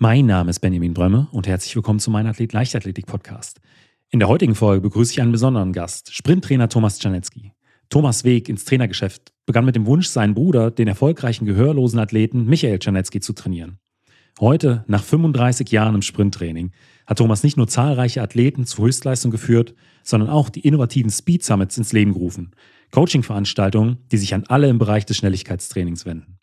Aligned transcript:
Mein 0.00 0.26
Name 0.26 0.50
ist 0.50 0.60
Benjamin 0.60 0.94
Brömme 0.94 1.26
und 1.32 1.48
herzlich 1.48 1.74
willkommen 1.74 1.98
zu 1.98 2.12
meinem 2.12 2.28
Athlet 2.28 2.52
Leichtathletik 2.52 3.06
Podcast. 3.06 3.58
In 4.10 4.20
der 4.20 4.28
heutigen 4.28 4.54
Folge 4.54 4.82
begrüße 4.82 5.10
ich 5.10 5.20
einen 5.20 5.32
besonderen 5.32 5.72
Gast, 5.72 6.14
Sprinttrainer 6.14 6.68
Thomas 6.68 7.00
Czarnecki. 7.00 7.50
Thomas 7.88 8.22
Weg 8.22 8.48
ins 8.48 8.64
Trainergeschäft 8.64 9.32
begann 9.44 9.64
mit 9.64 9.74
dem 9.74 9.86
Wunsch, 9.86 10.06
seinen 10.06 10.34
Bruder, 10.34 10.70
den 10.70 10.86
erfolgreichen 10.86 11.46
gehörlosen 11.46 11.98
Athleten 11.98 12.44
Michael 12.44 12.78
Czarnecki, 12.78 13.18
zu 13.18 13.32
trainieren. 13.32 13.80
Heute, 14.38 14.84
nach 14.86 15.02
35 15.02 15.68
Jahren 15.72 15.96
im 15.96 16.02
Sprinttraining, 16.02 16.70
hat 17.04 17.18
Thomas 17.18 17.42
nicht 17.42 17.56
nur 17.56 17.66
zahlreiche 17.66 18.22
Athleten 18.22 18.66
zur 18.66 18.84
Höchstleistung 18.84 19.32
geführt, 19.32 19.74
sondern 20.04 20.30
auch 20.30 20.48
die 20.48 20.60
innovativen 20.60 21.10
Speed 21.10 21.42
Summits 21.42 21.76
ins 21.76 21.92
Leben 21.92 22.12
gerufen. 22.12 22.52
Coaching-Veranstaltungen, 22.92 23.98
die 24.12 24.18
sich 24.18 24.32
an 24.32 24.44
alle 24.46 24.68
im 24.68 24.78
Bereich 24.78 25.06
des 25.06 25.16
Schnelligkeitstrainings 25.16 26.06
wenden. 26.06 26.37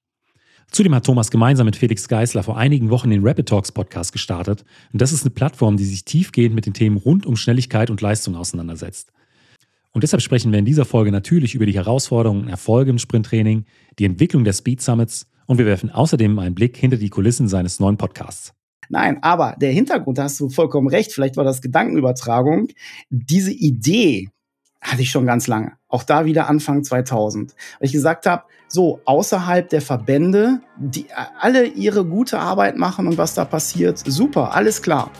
Zudem 0.71 0.93
hat 0.95 1.05
Thomas 1.05 1.31
gemeinsam 1.31 1.65
mit 1.65 1.75
Felix 1.75 2.07
Geisler 2.07 2.43
vor 2.43 2.57
einigen 2.57 2.89
Wochen 2.89 3.09
den 3.09 3.25
Rapid 3.25 3.47
Talks 3.47 3.71
Podcast 3.71 4.11
gestartet. 4.11 4.65
Und 4.91 5.01
das 5.01 5.13
ist 5.13 5.23
eine 5.23 5.29
Plattform, 5.29 5.77
die 5.77 5.85
sich 5.85 6.03
tiefgehend 6.03 6.53
mit 6.53 6.65
den 6.65 6.73
Themen 6.73 6.97
rund 6.97 7.25
um 7.25 7.35
Schnelligkeit 7.35 7.89
und 7.89 8.01
Leistung 8.01 8.35
auseinandersetzt. 8.35 9.11
Und 9.93 10.03
deshalb 10.03 10.21
sprechen 10.21 10.51
wir 10.51 10.59
in 10.59 10.65
dieser 10.65 10.83
Folge 10.83 11.11
natürlich 11.11 11.55
über 11.55 11.65
die 11.65 11.75
Herausforderungen 11.75 12.43
und 12.43 12.49
Erfolge 12.49 12.91
im 12.91 12.99
Sprinttraining, 12.99 13.63
die 13.97 14.05
Entwicklung 14.05 14.43
der 14.43 14.51
Speed 14.51 14.81
Summits 14.81 15.27
und 15.45 15.57
wir 15.57 15.65
werfen 15.65 15.89
außerdem 15.89 16.37
einen 16.39 16.55
Blick 16.55 16.75
hinter 16.75 16.97
die 16.97 17.09
Kulissen 17.09 17.47
seines 17.47 17.79
neuen 17.79 17.95
Podcasts. 17.95 18.53
Nein, 18.89 19.19
aber 19.21 19.55
der 19.59 19.71
Hintergrund, 19.71 20.17
da 20.17 20.23
hast 20.23 20.39
du 20.39 20.49
vollkommen 20.49 20.87
recht, 20.87 21.13
vielleicht 21.13 21.37
war 21.37 21.43
das 21.43 21.61
Gedankenübertragung. 21.61 22.67
Diese 23.09 23.51
Idee 23.51 24.27
hatte 24.85 25.01
ich 25.01 25.09
schon 25.09 25.25
ganz 25.25 25.47
lange. 25.47 25.73
Auch 25.89 26.03
da 26.03 26.25
wieder 26.25 26.47
Anfang 26.47 26.83
2000. 26.83 27.53
Weil 27.79 27.85
ich 27.85 27.91
gesagt 27.91 28.25
habe, 28.25 28.43
so 28.67 29.01
außerhalb 29.05 29.67
der 29.69 29.81
Verbände, 29.81 30.61
die 30.77 31.07
alle 31.39 31.65
ihre 31.65 32.05
gute 32.05 32.39
Arbeit 32.39 32.77
machen 32.77 33.07
und 33.07 33.17
was 33.17 33.33
da 33.33 33.45
passiert, 33.45 33.97
super, 33.97 34.53
alles 34.53 34.81
klar. 34.81 35.11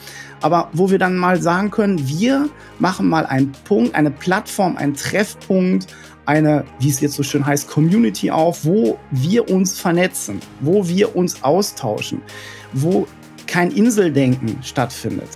Aber 0.42 0.70
wo 0.74 0.90
wir 0.92 1.00
dann 1.00 1.16
mal 1.18 1.42
sagen 1.42 1.72
können, 1.72 2.08
wir 2.08 2.50
machen 2.80 3.10
mal 3.10 3.26
einen 3.26 3.52
Punkt, 3.64 3.96
eine 3.96 4.12
Plattform, 4.12 4.78
einen 4.78 4.94
Treffpunkt, 4.94 5.88
eine, 6.26 6.66
wie 6.80 6.90
es 6.90 7.00
jetzt 7.00 7.16
so 7.16 7.24
schön 7.24 7.46
heißt, 7.46 7.68
Community 7.68 8.32
auf, 8.32 8.66
wo 8.66 9.00
wir 9.12 9.50
uns 9.50 9.80
vernetzen, 9.80 10.40
wo 10.60 10.88
wir 10.88 11.16
uns 11.16 11.44
austauschen, 11.44 12.22
wo 12.74 13.08
kein 13.48 13.72
Inseldenken 13.72 14.58
stattfindet. 14.64 15.30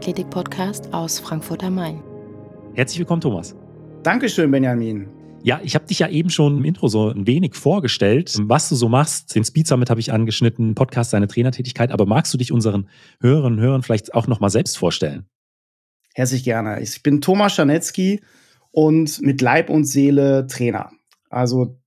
Leichtathletik-Podcast 0.00 0.94
aus 0.94 1.20
Frankfurt 1.20 1.62
am 1.62 1.74
Main. 1.74 2.02
Herzlich 2.72 3.00
willkommen, 3.00 3.20
Thomas. 3.20 3.54
Dankeschön, 4.02 4.50
Benjamin. 4.50 5.06
Ja, 5.42 5.60
ich 5.62 5.74
habe 5.74 5.86
dich 5.86 5.98
ja 5.98 6.08
eben 6.08 6.30
schon 6.30 6.56
im 6.56 6.64
Intro 6.64 6.88
so 6.88 7.10
ein 7.10 7.26
wenig 7.26 7.54
vorgestellt, 7.54 8.34
was 8.44 8.70
du 8.70 8.76
so 8.76 8.88
machst. 8.88 9.34
Den 9.34 9.44
Speed 9.44 9.66
Summit 9.66 9.90
habe 9.90 10.00
ich 10.00 10.10
angeschnitten, 10.10 10.74
Podcast, 10.74 11.12
deine 11.12 11.28
Trainertätigkeit. 11.28 11.92
Aber 11.92 12.06
magst 12.06 12.32
du 12.32 12.38
dich 12.38 12.50
unseren 12.50 12.88
Hörerinnen 13.20 13.58
und 13.58 13.64
Hörern 13.64 13.82
vielleicht 13.82 14.14
auch 14.14 14.26
nochmal 14.26 14.48
selbst 14.48 14.78
vorstellen? 14.78 15.26
Herzlich 16.14 16.44
gerne. 16.44 16.80
Ich 16.80 17.02
bin 17.02 17.20
Thomas 17.20 17.54
Scharnetzky 17.54 18.22
und 18.70 19.20
mit 19.20 19.42
Leib 19.42 19.68
und 19.68 19.84
Seele 19.84 20.46
Trainer. 20.46 20.92
Also 21.28 21.78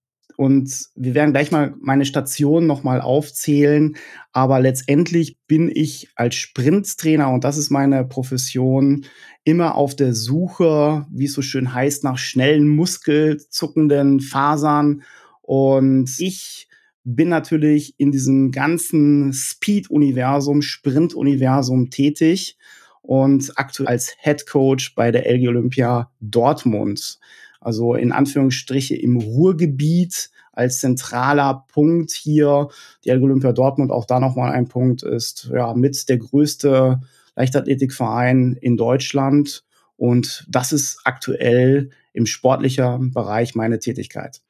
und 0.43 0.89
wir 0.95 1.13
werden 1.13 1.31
gleich 1.31 1.51
mal 1.51 1.73
meine 1.79 2.03
Station 2.03 2.67
nochmal 2.67 2.99
aufzählen. 2.99 3.95
Aber 4.33 4.59
letztendlich 4.59 5.37
bin 5.47 5.71
ich 5.73 6.09
als 6.15 6.35
Sprinttrainer, 6.35 7.29
und 7.29 7.45
das 7.45 7.57
ist 7.57 7.69
meine 7.69 8.03
Profession, 8.03 9.05
immer 9.45 9.75
auf 9.75 9.95
der 9.95 10.13
Suche, 10.13 11.05
wie 11.09 11.25
es 11.25 11.33
so 11.33 11.41
schön 11.41 11.73
heißt, 11.73 12.03
nach 12.03 12.17
schnellen, 12.17 12.67
muskelzuckenden 12.67 14.19
Fasern. 14.19 15.03
Und 15.41 16.13
ich 16.17 16.67
bin 17.05 17.29
natürlich 17.29 17.95
in 17.97 18.11
diesem 18.11 18.51
ganzen 18.51 19.31
Speed-Universum, 19.31 20.61
Sprint-Universum 20.61 21.89
tätig 21.89 22.57
und 23.01 23.57
aktuell 23.57 23.87
als 23.87 24.13
Head 24.19 24.45
Coach 24.45 24.93
bei 24.93 25.09
der 25.09 25.25
LG 25.25 25.47
Olympia 25.47 26.11
Dortmund 26.19 27.17
also 27.63 27.95
in 27.95 28.11
Anführungsstriche 28.11 28.95
im 28.95 29.17
Ruhrgebiet 29.17 30.29
als 30.53 30.79
zentraler 30.79 31.65
Punkt 31.67 32.11
hier. 32.11 32.69
Die 33.03 33.09
Ergo 33.09 33.25
Olympia 33.25 33.51
Dortmund, 33.51 33.91
auch 33.91 34.05
da 34.05 34.19
nochmal 34.19 34.53
ein 34.53 34.67
Punkt, 34.67 35.03
ist 35.03 35.49
ja 35.53 35.73
mit 35.73 36.07
der 36.07 36.17
größte 36.17 37.01
Leichtathletikverein 37.35 38.57
in 38.61 38.77
Deutschland. 38.77 39.63
Und 39.97 40.45
das 40.49 40.71
ist 40.71 41.01
aktuell 41.03 41.89
im 42.13 42.25
sportlichen 42.25 43.11
Bereich 43.11 43.55
meine 43.55 43.79
Tätigkeit. 43.79 44.41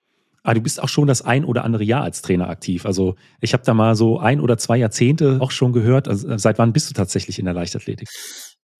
Ah, 0.45 0.53
du 0.53 0.61
bist 0.61 0.83
auch 0.83 0.89
schon 0.89 1.07
das 1.07 1.21
ein 1.21 1.45
oder 1.45 1.63
andere 1.63 1.85
Jahr 1.85 2.03
als 2.03 2.21
Trainer 2.21 2.49
aktiv. 2.49 2.85
Also 2.85 3.15
ich 3.39 3.53
habe 3.53 3.63
da 3.63 3.73
mal 3.73 3.95
so 3.95 4.19
ein 4.19 4.41
oder 4.41 4.57
zwei 4.57 4.75
Jahrzehnte 4.75 5.37
auch 5.39 5.51
schon 5.51 5.71
gehört. 5.71 6.09
Also, 6.09 6.37
seit 6.37 6.57
wann 6.57 6.73
bist 6.73 6.89
du 6.89 6.93
tatsächlich 6.93 7.39
in 7.39 7.45
der 7.45 7.53
Leichtathletik? 7.53 8.09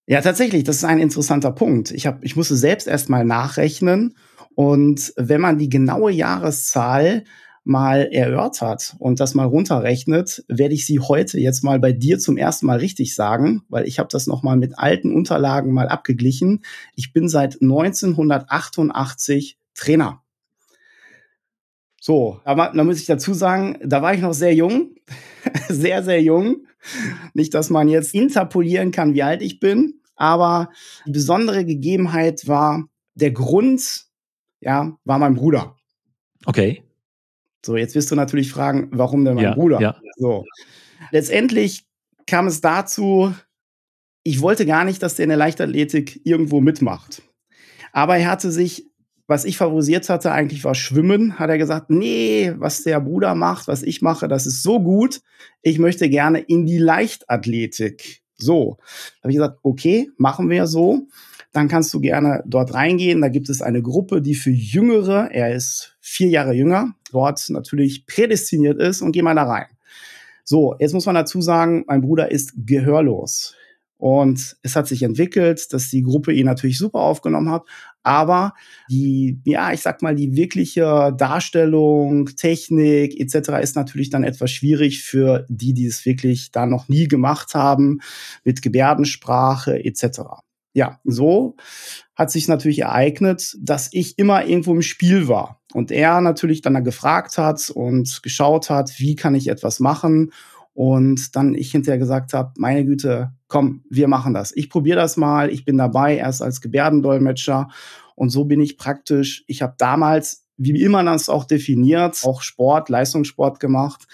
Ja, 0.06 0.22
tatsächlich, 0.22 0.64
das 0.66 0.78
ist 0.78 0.84
ein 0.84 1.00
interessanter 1.00 1.52
Punkt. 1.52 1.92
Ich, 1.92 2.06
hab, 2.08 2.24
ich 2.24 2.36
musste 2.36 2.58
selbst 2.58 2.88
erst 2.88 3.10
mal 3.10 3.24
nachrechnen. 3.24 4.16
Und 4.56 5.14
wenn 5.16 5.42
man 5.42 5.58
die 5.58 5.70
genaue 5.70 6.12
Jahreszahl 6.12 7.24
mal 7.64 8.10
erörtert 8.12 8.96
und 9.00 9.22
das 9.22 9.34
mal 9.36 9.46
runterrechnet, 9.46 10.44
werde 10.50 10.74
ich 10.74 10.86
sie 10.86 11.00
heute 11.00 11.40
jetzt 11.40 11.64
mal 11.64 11.80
bei 11.80 11.94
dir 11.94 12.20
zum 12.20 12.36
ersten 12.36 12.66
Mal 12.66 12.80
richtig 12.80 13.16
sagen, 13.16 13.64
weil 13.70 13.88
ich 13.88 14.00
habe 14.00 14.10
das 14.12 14.28
noch 14.28 14.44
mal 14.44 14.58
mit 14.58 14.78
alten 14.78 15.14
Unterlagen 15.14 15.72
mal 15.72 15.88
abgeglichen. 15.88 16.64
Ich 16.96 17.14
bin 17.14 17.30
seit 17.30 17.62
1988 17.62 19.58
Trainer. 19.74 20.22
So, 22.02 22.42
aber 22.44 22.74
da 22.76 22.84
muss 22.84 23.00
ich 23.00 23.06
dazu 23.06 23.34
sagen, 23.34 23.80
da 23.82 24.02
war 24.02 24.14
ich 24.14 24.20
noch 24.20 24.34
sehr 24.34 24.54
jung, 24.54 24.96
sehr, 25.70 26.04
sehr 26.04 26.22
jung. 26.22 26.66
Nicht, 27.34 27.54
dass 27.54 27.70
man 27.70 27.88
jetzt 27.88 28.14
interpolieren 28.14 28.92
kann, 28.92 29.14
wie 29.14 29.24
alt 29.24 29.42
ich 29.42 29.60
bin, 29.60 30.02
aber 30.16 30.70
die 31.06 31.12
besondere 31.12 31.66
Gegebenheit 31.66 32.48
war, 32.48 32.88
der 33.16 33.32
Grund, 33.32 34.06
ja, 34.62 34.98
war 35.04 35.20
mein 35.20 35.36
Bruder. 35.36 35.76
Okay. 36.46 36.84
So, 37.66 37.78
jetzt 37.78 37.96
wirst 37.96 38.12
du 38.12 38.16
natürlich 38.16 38.52
fragen, 38.52 38.90
warum 38.92 39.24
denn 39.24 39.36
mein 39.36 39.44
ja, 39.46 39.54
Bruder? 39.54 39.80
Ja. 39.80 39.96
So. 40.18 40.46
Letztendlich 41.12 41.86
kam 42.28 42.48
es 42.48 42.62
dazu, 42.62 43.34
ich 44.24 44.42
wollte 44.42 44.66
gar 44.66 44.84
nicht, 44.84 45.02
dass 45.04 45.16
der 45.16 45.24
in 45.24 45.30
der 45.30 45.38
Leichtathletik 45.38 46.22
irgendwo 46.26 46.62
mitmacht. 46.62 47.22
Aber 47.92 48.18
er 48.18 48.32
hatte 48.32 48.52
sich, 48.52 48.90
was 49.28 49.46
ich 49.46 49.58
favorisiert 49.58 50.10
hatte, 50.10 50.32
eigentlich 50.32 50.64
war 50.64 50.76
Schwimmen, 50.76 51.40
hat 51.40 51.50
er 51.50 51.58
gesagt, 51.58 51.90
nee, 51.90 52.54
was 52.58 52.84
der 52.84 53.00
Bruder 53.00 53.36
macht, 53.36 53.68
was 53.68 53.84
ich 53.84 54.02
mache, 54.02 54.28
das 54.28 54.46
ist 54.46 54.64
so 54.64 54.82
gut. 54.82 55.22
Ich 55.62 55.80
möchte 55.80 56.10
gerne 56.10 56.40
in 56.40 56.66
die 56.66 56.78
Leichtathletik. 56.78 58.22
So, 58.36 58.78
habe 59.22 59.32
ich 59.32 59.38
gesagt, 59.38 59.60
okay, 59.64 60.10
machen 60.18 60.50
wir 60.50 60.68
so. 60.68 61.08
Dann 61.54 61.68
kannst 61.68 61.94
du 61.94 62.02
gerne 62.02 62.44
dort 62.46 62.74
reingehen. 62.74 63.22
Da 63.22 63.30
gibt 63.30 63.48
es 63.48 63.62
eine 63.62 63.82
Gruppe, 63.82 64.22
die 64.22 64.36
für 64.36 64.50
Jüngere, 64.50 65.30
er 65.32 65.56
ist 65.56 65.96
vier 66.02 66.28
Jahre 66.28 66.54
jünger, 66.54 66.96
dort 67.12 67.50
natürlich 67.50 68.06
prädestiniert 68.06 68.82
ist 68.82 69.02
und 69.02 69.12
geh 69.12 69.22
mal 69.22 69.36
da 69.36 69.44
rein. 69.44 69.68
So, 70.44 70.76
jetzt 70.80 70.94
muss 70.94 71.06
man 71.06 71.16
dazu 71.16 71.42
sagen, 71.42 71.86
mein 71.88 72.02
Bruder 72.02 72.32
ist 72.32 72.54
gehörlos. 72.66 73.56
Und 73.98 74.58
es 74.64 74.76
hat 74.76 74.88
sich 74.88 75.04
entwickelt, 75.04 75.72
dass 75.72 75.90
die 75.90 76.02
Gruppe 76.02 76.34
ihn 76.34 76.46
natürlich 76.46 76.78
super 76.78 77.00
aufgenommen 77.00 77.50
hat. 77.50 77.64
Aber 78.04 78.54
die, 78.90 79.40
ja, 79.46 79.72
ich 79.72 79.82
sag 79.82 80.02
mal, 80.02 80.14
die 80.14 80.36
wirkliche 80.36 81.14
Darstellung, 81.18 82.28
Technik 82.36 83.20
etc. 83.20 83.62
ist 83.62 83.76
natürlich 83.76 84.10
dann 84.10 84.24
etwas 84.24 84.52
schwierig 84.52 85.02
für 85.02 85.46
die, 85.50 85.74
die 85.74 85.88
es 85.88 86.06
wirklich 86.06 86.52
da 86.52 86.66
noch 86.66 86.90
nie 86.90 87.08
gemacht 87.08 87.56
haben, 87.56 88.00
mit 88.44 88.62
Gebärdensprache 88.62 89.84
etc. 89.84 90.22
Ja, 90.74 91.00
so 91.04 91.56
hat 92.16 92.32
sich 92.32 92.48
natürlich 92.48 92.80
ereignet, 92.80 93.56
dass 93.60 93.90
ich 93.92 94.18
immer 94.18 94.46
irgendwo 94.46 94.74
im 94.74 94.82
Spiel 94.82 95.28
war. 95.28 95.62
Und 95.74 95.92
er 95.92 96.20
natürlich 96.22 96.62
dann 96.62 96.74
da 96.74 96.80
gefragt 96.80 97.38
hat 97.38 97.70
und 97.70 98.22
geschaut 98.22 98.70
hat, 98.70 99.00
wie 99.00 99.16
kann 99.16 99.36
ich 99.36 99.48
etwas 99.48 99.80
machen 99.80 100.32
und 100.74 101.36
dann 101.36 101.54
ich 101.54 101.72
hinterher 101.72 102.00
gesagt 102.00 102.34
habe, 102.34 102.54
meine 102.58 102.86
Güte, 102.86 103.32
komm, 103.54 103.84
wir 103.88 104.08
machen 104.08 104.34
das. 104.34 104.52
Ich 104.56 104.68
probiere 104.68 104.98
das 104.98 105.16
mal, 105.16 105.52
ich 105.52 105.64
bin 105.64 105.78
dabei, 105.78 106.18
erst 106.18 106.42
als 106.42 106.60
Gebärdendolmetscher. 106.60 107.70
Und 108.16 108.30
so 108.30 108.46
bin 108.46 108.60
ich 108.60 108.80
praktisch, 108.80 109.44
ich 109.46 109.62
habe 109.62 109.76
damals, 109.78 110.48
wie 110.58 110.82
immer 110.82 111.04
das 111.04 111.30
auch 111.30 111.46
definiert, 111.46 112.20
auch 112.24 112.42
Sport, 112.42 112.90
Leistungssport 112.90 113.60
gemacht. 113.60 114.08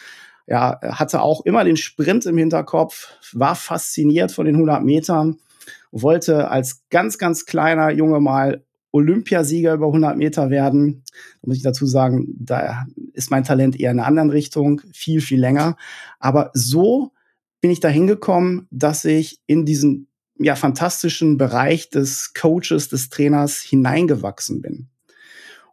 Ja, 0.45 0.81
hatte 0.81 1.21
auch 1.21 1.45
immer 1.45 1.63
den 1.63 1.77
Sprint 1.77 2.25
im 2.25 2.37
Hinterkopf, 2.37 3.13
war 3.31 3.55
fasziniert 3.55 4.33
von 4.33 4.45
den 4.45 4.55
100 4.55 4.83
Metern, 4.83 5.37
wollte 5.93 6.49
als 6.49 6.83
ganz, 6.89 7.17
ganz 7.17 7.45
kleiner 7.45 7.91
Junge 7.91 8.19
mal 8.19 8.65
Olympiasieger 8.91 9.73
über 9.73 9.85
100 9.85 10.17
Meter 10.17 10.49
werden. 10.49 11.05
Da 11.41 11.47
muss 11.47 11.55
ich 11.55 11.63
dazu 11.63 11.85
sagen, 11.85 12.27
da 12.37 12.87
ist 13.13 13.31
mein 13.31 13.45
Talent 13.45 13.79
eher 13.79 13.91
in 13.91 13.99
einer 13.99 14.07
anderen 14.07 14.31
Richtung, 14.31 14.81
viel, 14.91 15.21
viel 15.21 15.39
länger. 15.39 15.77
Aber 16.19 16.51
so 16.53 17.13
bin 17.61 17.71
ich 17.71 17.79
dahin 17.79 18.07
gekommen, 18.07 18.67
dass 18.71 19.05
ich 19.05 19.39
in 19.45 19.65
diesen 19.65 20.07
ja, 20.37 20.55
fantastischen 20.55 21.37
Bereich 21.37 21.89
des 21.89 22.33
Coaches, 22.33 22.87
des 22.87 23.09
Trainers 23.09 23.59
hineingewachsen 23.59 24.61
bin. 24.61 24.87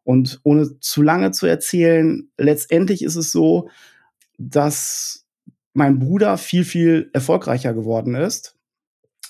Und 0.03 0.41
ohne 0.43 0.79
zu 0.81 1.03
lange 1.03 1.31
zu 1.33 1.47
erzählen, 1.47 2.29
letztendlich 2.37 3.03
ist 3.03 3.17
es 3.17 3.33
so, 3.33 3.69
dass 4.39 5.25
mein 5.73 5.99
Bruder 5.99 6.39
viel, 6.39 6.65
viel 6.65 7.11
erfolgreicher 7.13 7.75
geworden 7.75 8.15
ist. 8.15 8.57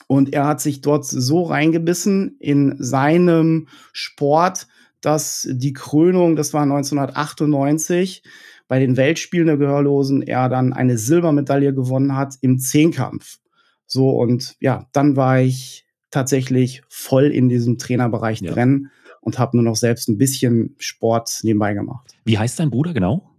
Und 0.07 0.33
er 0.33 0.47
hat 0.47 0.61
sich 0.61 0.81
dort 0.81 1.05
so 1.05 1.43
reingebissen 1.43 2.37
in 2.39 2.77
seinem 2.79 3.69
Sport, 3.93 4.69
dass 5.01 5.47
die 5.51 5.73
Krönung, 5.73 6.37
das 6.37 6.53
war 6.53 6.63
1998, 6.63 8.23
bei 8.69 8.81
den 8.81 8.97
Weltspielen 8.97 9.47
der 9.47 9.57
Gehörlosen 9.57 10.23
er 10.23 10.49
dann 10.49 10.73
eine 10.73 10.99
Silbermedaille 10.99 11.75
gewonnen 11.75 12.17
hat 12.17 12.35
im 12.41 12.59
Zehnkampf. 12.59 13.39
So, 13.87 14.11
und 14.11 14.57
ja, 14.61 14.87
dann 14.93 15.17
war 15.17 15.41
ich 15.41 15.87
tatsächlich 16.11 16.83
voll 16.89 17.27
in 17.27 17.49
diesem 17.49 17.79
Trainerbereich 17.79 18.41
ja. 18.41 18.53
drin 18.53 18.91
und 19.21 19.39
habe 19.39 19.57
nur 19.57 19.65
noch 19.65 19.77
selbst 19.77 20.09
ein 20.09 20.19
bisschen 20.19 20.75
Sport 20.79 21.41
nebenbei 21.43 21.75
gemacht. 21.75 22.17
Wie 22.25 22.39
heißt 22.39 22.59
dein 22.59 22.71
Bruder 22.71 22.93
genau? 22.93 23.31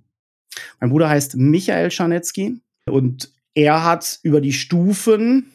Mein 0.79 0.89
Bruder 0.89 1.09
heißt 1.09 1.35
Michael 1.35 1.89
Czarnecki 1.89 2.61
und 2.89 3.31
er 3.53 3.83
hat 3.83 4.19
über 4.23 4.41
die 4.41 4.53
Stufen, 4.53 5.51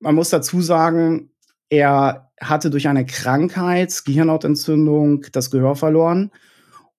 man 0.00 0.14
muss 0.14 0.30
dazu 0.30 0.60
sagen, 0.60 1.30
er 1.70 2.30
hatte 2.40 2.70
durch 2.70 2.88
eine 2.88 3.06
Krankheit, 3.06 4.02
Gehirnhautentzündung, 4.04 5.26
das 5.32 5.50
Gehör 5.50 5.76
verloren 5.76 6.30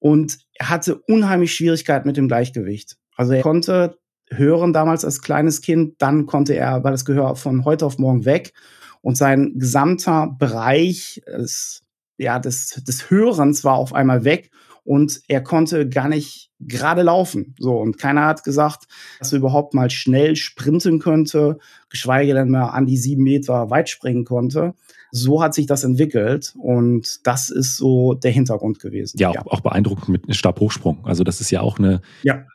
und 0.05 0.37
er 0.53 0.69
hatte 0.69 0.97
unheimlich 1.07 1.55
Schwierigkeiten 1.55 2.07
mit 2.07 2.15
dem 2.15 2.27
Gleichgewicht. 2.27 2.95
Also 3.15 3.33
er 3.33 3.41
konnte 3.41 3.97
hören 4.29 4.71
damals 4.71 5.03
als 5.03 5.23
kleines 5.23 5.61
Kind, 5.61 5.95
dann 5.97 6.27
konnte 6.27 6.53
er, 6.53 6.83
war 6.83 6.91
das 6.91 7.05
Gehör 7.05 7.35
von 7.35 7.65
heute 7.65 7.87
auf 7.87 7.97
morgen 7.97 8.23
weg 8.23 8.53
und 9.01 9.17
sein 9.17 9.53
gesamter 9.57 10.35
Bereich 10.37 11.23
des, 11.25 11.81
ja, 12.17 12.37
des, 12.37 12.83
des 12.87 13.09
Hörens 13.09 13.63
war 13.63 13.77
auf 13.77 13.93
einmal 13.93 14.25
weg 14.25 14.51
und 14.85 15.21
er 15.27 15.41
konnte 15.41 15.89
gar 15.89 16.07
nicht 16.07 16.51
gerade 16.59 17.01
laufen. 17.01 17.55
So, 17.59 17.77
und 17.77 17.97
keiner 17.97 18.25
hat 18.25 18.43
gesagt, 18.43 18.85
dass 19.19 19.33
er 19.33 19.39
überhaupt 19.39 19.73
mal 19.73 19.89
schnell 19.89 20.35
sprinten 20.35 20.99
könnte, 20.99 21.57
geschweige 21.89 22.33
denn 22.33 22.49
mal 22.49 22.69
an 22.69 22.85
die 22.85 22.97
sieben 22.97 23.23
Meter 23.23 23.69
weit 23.69 23.89
springen 23.89 24.23
konnte. 24.23 24.73
So 25.11 25.41
hat 25.41 25.53
sich 25.53 25.65
das 25.65 25.83
entwickelt 25.83 26.53
und 26.57 27.25
das 27.27 27.49
ist 27.49 27.77
so 27.77 28.13
der 28.13 28.31
Hintergrund 28.31 28.79
gewesen. 28.79 29.17
Ja, 29.17 29.31
auch, 29.31 29.47
auch 29.47 29.61
beeindruckend 29.61 30.09
mit 30.09 30.35
Stabhochsprung. 30.35 31.05
Also 31.05 31.23
das 31.23 31.41
ist 31.41 31.51
ja 31.51 31.61
auch 31.61 31.79
eine, 31.79 32.01
ja 32.23 32.45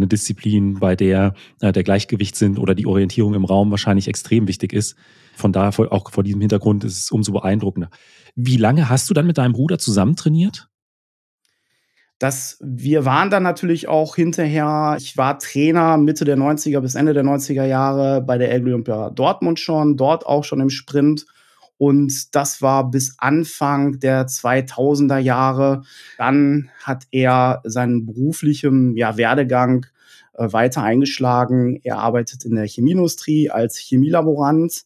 eine 0.00 0.06
Disziplin, 0.08 0.78
bei 0.78 0.96
der 0.96 1.34
äh, 1.60 1.72
der 1.72 1.82
Gleichgewichtssinn 1.82 2.56
oder 2.56 2.74
die 2.74 2.86
Orientierung 2.86 3.34
im 3.34 3.44
Raum 3.44 3.70
wahrscheinlich 3.70 4.08
extrem 4.08 4.48
wichtig 4.48 4.72
ist. 4.72 4.96
Von 5.34 5.52
daher, 5.52 5.92
auch 5.92 6.10
vor 6.10 6.24
diesem 6.24 6.40
Hintergrund 6.40 6.84
ist 6.84 6.98
es 6.98 7.10
umso 7.10 7.32
beeindruckender. 7.32 7.90
Wie 8.34 8.56
lange 8.56 8.88
hast 8.88 9.10
du 9.10 9.14
dann 9.14 9.26
mit 9.26 9.38
deinem 9.38 9.52
Bruder 9.52 9.78
zusammen 9.78 10.16
trainiert? 10.16 10.69
Das, 12.20 12.58
wir 12.60 13.06
waren 13.06 13.30
dann 13.30 13.42
natürlich 13.42 13.88
auch 13.88 14.14
hinterher, 14.14 14.94
ich 14.98 15.16
war 15.16 15.38
Trainer 15.38 15.96
Mitte 15.96 16.26
der 16.26 16.36
90er 16.36 16.80
bis 16.80 16.94
Ende 16.94 17.14
der 17.14 17.24
90er 17.24 17.64
Jahre 17.64 18.20
bei 18.20 18.36
der 18.36 18.54
Olympia 18.54 19.08
Dortmund 19.08 19.58
schon, 19.58 19.96
dort 19.96 20.26
auch 20.26 20.44
schon 20.44 20.60
im 20.60 20.68
Sprint. 20.68 21.24
Und 21.78 22.34
das 22.34 22.60
war 22.60 22.90
bis 22.90 23.14
Anfang 23.16 24.00
der 24.00 24.26
2000er 24.26 25.16
Jahre. 25.16 25.80
Dann 26.18 26.68
hat 26.82 27.04
er 27.10 27.62
seinen 27.64 28.04
beruflichen 28.04 28.98
ja, 28.98 29.16
Werdegang 29.16 29.86
äh, 30.34 30.52
weiter 30.52 30.82
eingeschlagen. 30.82 31.80
Er 31.84 32.00
arbeitet 32.00 32.44
in 32.44 32.54
der 32.54 32.66
Chemieindustrie 32.66 33.48
als 33.48 33.78
Chemielaborant. 33.78 34.82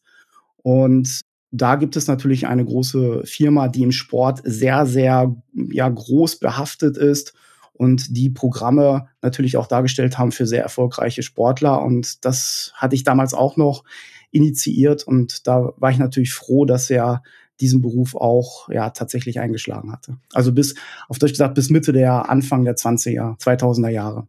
Und 0.63 1.23
da 1.57 1.77
gibt 1.77 1.95
es 1.95 2.09
natürlich 2.09 2.49
eine 2.49 2.65
große 2.65 3.23
Firma, 3.25 3.69
die 3.69 3.85
im 3.85 3.93
Sport 3.93 4.41
sehr, 4.43 4.87
sehr 4.87 5.37
ja, 5.55 5.89
groß 5.89 6.41
behaftet 6.41 6.97
ist 6.97 7.33
und 7.73 8.17
die 8.17 8.29
Programme 8.29 9.07
natürlich 9.23 9.57
auch 9.57 9.69
dargestellt 9.69 10.19
haben 10.19 10.33
für 10.33 10.49
sehr 10.49 10.65
erfolgreiche 10.65 11.23
Sportler. 11.23 11.81
Und 11.83 12.25
das 12.25 12.73
hatte 12.75 12.97
ich 12.97 13.05
damals 13.05 13.35
auch 13.35 13.57
noch 13.57 13.85
initiiert 14.33 15.05
und 15.05 15.47
da 15.47 15.73
war 15.77 15.93
ich 15.93 15.99
natürlich 15.99 16.35
froh, 16.35 16.65
dass 16.65 16.91
er 16.91 17.23
diesen 17.61 17.81
Beruf 17.81 18.17
auch 18.17 18.69
ja 18.69 18.91
tatsächlich 18.91 19.39
eingeschlagen 19.39 19.93
hatte. 19.93 20.17
Also 20.33 20.53
bis, 20.53 20.75
auf 21.09 21.21
Deutsch 21.21 21.35
gesagt, 21.35 21.55
bis 21.55 21.71
Mitte 21.71 21.93
der 21.93 22.29
Anfang 22.29 22.65
der 22.65 22.75
20er, 22.75 23.39
2000er 23.39 23.91
Jahre. 23.91 24.27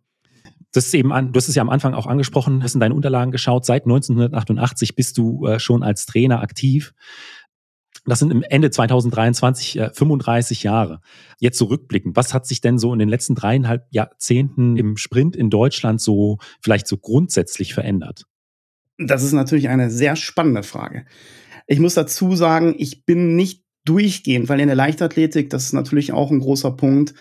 Das 0.75 0.88
ist 0.88 0.94
eben 0.94 1.13
an, 1.13 1.31
du 1.31 1.38
hast 1.38 1.48
es 1.48 1.56
ja 1.56 1.62
am 1.62 1.69
Anfang 1.69 1.94
auch 1.94 2.06
angesprochen, 2.06 2.62
hast 2.62 2.74
in 2.74 2.81
deine 2.81 2.94
Unterlagen 2.94 3.31
geschaut. 3.31 3.66
Seit 3.66 3.86
1988 3.86 4.95
bist 4.95 5.18
du 5.18 5.45
äh, 5.45 5.60
schon 5.60 5.83
als 5.83 6.06
Trainer 6.06 6.42
aktiv. 6.42 6.94
Das 8.06 8.19
sind 8.19 8.31
im 8.31 8.44
Ende 8.44 8.69
2023 8.69 9.80
äh, 9.80 9.89
35 9.94 10.63
Jahre. 10.63 11.00
Jetzt 11.39 11.57
zurückblicken, 11.57 12.16
was 12.16 12.33
hat 12.33 12.45
sich 12.45 12.62
denn 12.62 12.77
so 12.77 12.92
in 12.94 13.00
den 13.00 13.10
letzten 13.10 13.36
dreieinhalb 13.36 13.88
Jahrzehnten 13.89 14.75
im 14.75 14.98
Sprint 14.98 15.36
in 15.36 15.50
Deutschland 15.50 16.01
so 16.01 16.39
vielleicht 16.62 16.88
so 16.88 16.98
grundsätzlich 16.98 17.74
verändert? 17.74 18.25
Das 18.98 19.24
ist 19.24 19.33
natürlich 19.33 19.69
eine 19.69 19.89
sehr 19.89 20.16
spannende 20.16 20.63
Frage. 20.63 21.06
Ich 21.68 21.80
muss 21.80 21.95
dazu 21.95 22.36
sagen, 22.36 22.75
ich 22.77 23.06
bin 23.06 23.36
nicht 23.36 23.63
durchgehend, 23.86 24.50
weil 24.50 24.60
in 24.60 24.68
der 24.68 24.75
Leichtathletik, 24.75 25.50
das 25.50 25.66
ist 25.66 25.74
natürlich 25.74 26.12
auch 26.12 26.31
ein 26.31 26.39
großer 26.39 26.72
Punkt, 26.72 27.13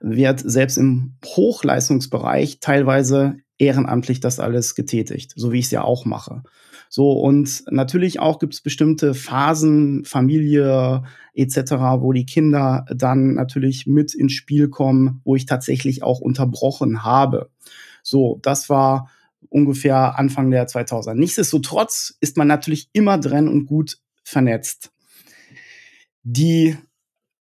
wird 0.00 0.40
selbst 0.40 0.78
im 0.78 1.16
Hochleistungsbereich 1.24 2.58
teilweise 2.60 3.36
ehrenamtlich 3.58 4.20
das 4.20 4.40
alles 4.40 4.74
getätigt, 4.74 5.32
so 5.36 5.52
wie 5.52 5.58
ich 5.58 5.66
es 5.66 5.70
ja 5.70 5.82
auch 5.82 6.04
mache. 6.04 6.42
So, 6.88 7.12
und 7.12 7.62
natürlich 7.70 8.18
auch 8.18 8.40
gibt 8.40 8.54
es 8.54 8.62
bestimmte 8.62 9.14
Phasen, 9.14 10.04
Familie 10.04 11.04
etc., 11.34 11.72
wo 12.00 12.12
die 12.12 12.26
Kinder 12.26 12.84
dann 12.92 13.34
natürlich 13.34 13.86
mit 13.86 14.12
ins 14.12 14.32
Spiel 14.32 14.68
kommen, 14.68 15.20
wo 15.24 15.36
ich 15.36 15.46
tatsächlich 15.46 16.02
auch 16.02 16.20
unterbrochen 16.20 17.04
habe. 17.04 17.50
So, 18.02 18.40
das 18.42 18.68
war 18.68 19.08
ungefähr 19.50 20.18
Anfang 20.18 20.50
der 20.50 20.66
2000er. 20.66 21.14
Nichtsdestotrotz 21.14 22.16
ist 22.20 22.36
man 22.36 22.48
natürlich 22.48 22.88
immer 22.92 23.18
drin 23.18 23.46
und 23.46 23.66
gut 23.66 23.98
vernetzt. 24.24 24.90
Die 26.22 26.76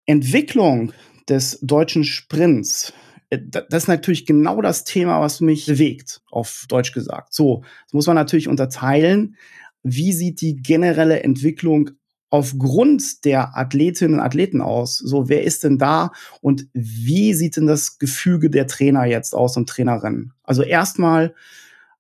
Entwicklung 0.06 0.92
des 1.30 1.60
deutschen 1.62 2.04
Sprints, 2.04 2.94
äh, 3.30 3.40
das 3.50 3.84
ist 3.84 3.88
natürlich 3.88 4.26
genau 4.26 4.62
das 4.62 4.84
Thema, 4.84 5.22
was 5.22 5.42
mich 5.42 5.66
bewegt, 5.66 6.22
auf 6.32 6.66
Deutsch 6.70 6.94
gesagt. 6.94 7.34
So, 7.34 7.64
das 7.86 7.94
muss 7.94 8.08
man 8.08 8.16
natürlich 8.16 8.48
unterteilen. 8.48 9.36
Wie 9.84 10.14
sieht 10.14 10.42
die 10.42 10.56
generelle 10.56 11.22
Entwicklung 11.24 11.92
aufgrund 12.30 13.24
der 13.24 13.58
Athletinnen 13.58 14.16
und 14.16 14.20
Athleten 14.20 14.62
aus? 14.62 14.98
So, 14.98 15.30
wer 15.30 15.44
ist 15.44 15.64
denn 15.64 15.78
da 15.78 16.12
und 16.42 16.68
wie 16.74 17.34
sieht 17.34 17.56
denn 17.56 17.68
das 17.68 18.00
Gefüge 18.00 18.50
der 18.50 18.68
Trainer 18.68 19.06
jetzt 19.06 19.34
aus 19.34 19.56
und 19.56 19.70
Trainerinnen? 19.70 20.34
Also 20.44 20.64
erstmal 20.64 21.34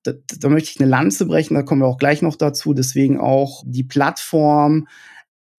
da, 0.03 0.13
da 0.39 0.50
möchte 0.50 0.69
ich 0.72 0.79
eine 0.79 0.89
Lanze 0.89 1.25
brechen, 1.25 1.55
da 1.55 1.63
kommen 1.63 1.81
wir 1.81 1.88
auch 1.88 1.98
gleich 1.98 2.22
noch 2.22 2.36
dazu. 2.36 2.74
Deswegen 2.74 3.19
auch 3.19 3.63
die 3.65 3.84
Plattform, 3.84 4.88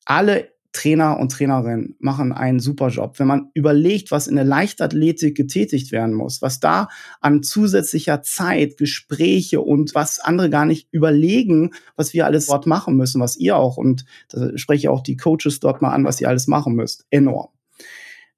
alle 0.04 0.50
Trainer 0.72 1.18
und 1.18 1.32
Trainerinnen 1.32 1.96
machen 1.98 2.32
einen 2.32 2.60
super 2.60 2.88
Job. 2.88 3.18
Wenn 3.18 3.26
man 3.26 3.50
überlegt, 3.54 4.10
was 4.10 4.26
in 4.26 4.36
der 4.36 4.44
Leichtathletik 4.44 5.36
getätigt 5.36 5.92
werden 5.92 6.14
muss, 6.14 6.42
was 6.42 6.60
da 6.60 6.88
an 7.20 7.42
zusätzlicher 7.42 8.22
Zeit, 8.22 8.76
Gespräche 8.76 9.60
und 9.60 9.94
was 9.94 10.20
andere 10.20 10.50
gar 10.50 10.66
nicht 10.66 10.88
überlegen, 10.90 11.70
was 11.96 12.12
wir 12.12 12.26
alles 12.26 12.46
dort 12.46 12.66
machen 12.66 12.96
müssen, 12.96 13.20
was 13.20 13.36
ihr 13.36 13.56
auch, 13.56 13.76
und 13.76 14.04
da 14.28 14.56
spreche 14.56 14.80
ich 14.80 14.88
auch 14.88 15.02
die 15.02 15.16
Coaches 15.16 15.60
dort 15.60 15.80
mal 15.80 15.92
an, 15.92 16.04
was 16.04 16.20
ihr 16.20 16.28
alles 16.28 16.46
machen 16.46 16.74
müsst, 16.74 17.06
enorm. 17.10 17.48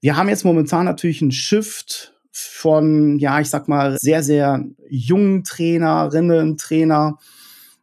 Wir 0.00 0.16
haben 0.16 0.28
jetzt 0.28 0.44
momentan 0.44 0.86
natürlich 0.86 1.20
einen 1.20 1.32
Shift 1.32 2.14
von, 2.30 3.18
ja, 3.18 3.40
ich 3.40 3.50
sag 3.50 3.68
mal, 3.68 3.96
sehr, 4.00 4.22
sehr 4.22 4.64
jungen 4.88 5.44
Trainerinnen, 5.44 6.56
Trainer, 6.56 7.18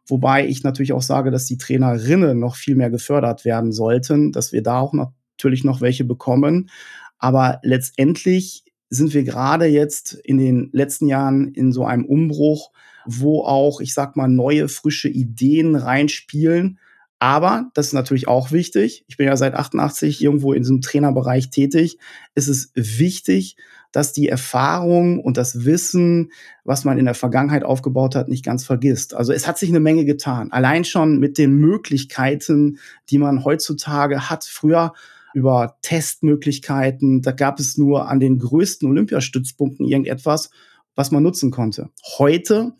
wobei 0.08 0.46
ich 0.46 0.64
natürlich 0.64 0.92
auch 0.92 1.02
sage, 1.02 1.30
dass 1.30 1.46
die 1.46 1.58
Trainerinnen 1.58 2.38
noch 2.38 2.56
viel 2.56 2.74
mehr 2.74 2.90
gefördert 2.90 3.44
werden 3.44 3.72
sollten, 3.72 4.32
dass 4.32 4.52
wir 4.52 4.62
da 4.62 4.80
auch 4.80 4.92
natürlich 4.92 5.64
noch 5.64 5.80
welche 5.80 6.04
bekommen. 6.04 6.70
Aber 7.18 7.60
letztendlich 7.62 8.64
sind 8.90 9.14
wir 9.14 9.22
gerade 9.22 9.66
jetzt 9.66 10.14
in 10.14 10.38
den 10.38 10.70
letzten 10.72 11.06
Jahren 11.06 11.52
in 11.52 11.72
so 11.72 11.84
einem 11.84 12.04
Umbruch, 12.04 12.70
wo 13.06 13.42
auch, 13.42 13.80
ich 13.80 13.94
sag 13.94 14.16
mal, 14.16 14.28
neue, 14.28 14.68
frische 14.68 15.08
Ideen 15.08 15.76
reinspielen. 15.76 16.78
Aber, 17.18 17.70
das 17.74 17.88
ist 17.88 17.92
natürlich 17.94 18.28
auch 18.28 18.52
wichtig, 18.52 19.04
ich 19.08 19.16
bin 19.16 19.26
ja 19.26 19.36
seit 19.36 19.54
88 19.54 20.22
irgendwo 20.22 20.52
in 20.52 20.62
diesem 20.62 20.80
Trainerbereich 20.80 21.50
tätig, 21.50 21.98
ist 22.34 22.48
es 22.48 22.70
wichtig, 22.74 23.56
dass 23.92 24.12
die 24.12 24.28
Erfahrung 24.28 25.20
und 25.20 25.36
das 25.36 25.64
Wissen, 25.64 26.30
was 26.64 26.84
man 26.84 26.98
in 26.98 27.06
der 27.06 27.14
Vergangenheit 27.14 27.64
aufgebaut 27.64 28.14
hat, 28.14 28.28
nicht 28.28 28.44
ganz 28.44 28.64
vergisst. 28.64 29.14
Also 29.14 29.32
es 29.32 29.46
hat 29.46 29.58
sich 29.58 29.70
eine 29.70 29.80
Menge 29.80 30.04
getan. 30.04 30.52
Allein 30.52 30.84
schon 30.84 31.18
mit 31.18 31.38
den 31.38 31.56
Möglichkeiten, 31.56 32.78
die 33.10 33.18
man 33.18 33.44
heutzutage 33.44 34.28
hat. 34.28 34.44
Früher 34.44 34.92
über 35.34 35.76
Testmöglichkeiten. 35.82 37.22
Da 37.22 37.32
gab 37.32 37.60
es 37.60 37.78
nur 37.78 38.08
an 38.08 38.20
den 38.20 38.38
größten 38.38 38.88
Olympiastützpunkten 38.88 39.86
irgendetwas, 39.86 40.50
was 40.94 41.10
man 41.10 41.22
nutzen 41.22 41.50
konnte. 41.50 41.90
Heute, 42.18 42.74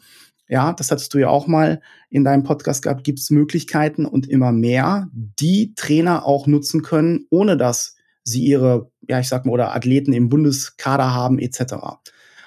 ja, 0.49 0.73
das 0.73 0.91
hattest 0.91 1.15
du 1.15 1.19
ja 1.19 1.29
auch 1.29 1.47
mal 1.47 1.81
in 2.11 2.25
deinem 2.25 2.43
Podcast 2.43 2.83
gehabt, 2.83 3.05
gibt 3.05 3.21
es 3.21 3.31
Möglichkeiten 3.31 4.07
und 4.07 4.29
immer 4.29 4.53
mehr, 4.53 5.09
die 5.13 5.75
Trainer 5.75 6.27
auch 6.27 6.47
nutzen 6.47 6.83
können, 6.83 7.27
ohne 7.31 7.57
dass 7.57 7.97
sie 8.25 8.45
ihre, 8.45 8.91
ja, 9.09 9.19
ich 9.19 9.29
sag 9.29 9.47
mal, 9.47 9.53
oder 9.53 9.75
Athleten 9.75 10.13
im 10.13 10.29
Bundeskader 10.29 11.13
haben, 11.13 11.39
etc. 11.39 11.75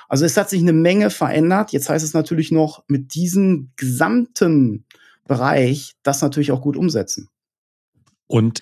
Also 0.07 0.25
es 0.25 0.37
hat 0.37 0.49
sich 0.49 0.61
eine 0.61 0.73
Menge 0.73 1.09
verändert. 1.09 1.71
Jetzt 1.71 1.89
heißt 1.89 2.05
es 2.05 2.13
natürlich 2.13 2.51
noch, 2.51 2.83
mit 2.87 3.15
diesem 3.15 3.71
gesamten 3.75 4.85
Bereich 5.27 5.95
das 6.03 6.21
natürlich 6.21 6.51
auch 6.51 6.61
gut 6.61 6.77
umsetzen. 6.77 7.29
Und 8.27 8.61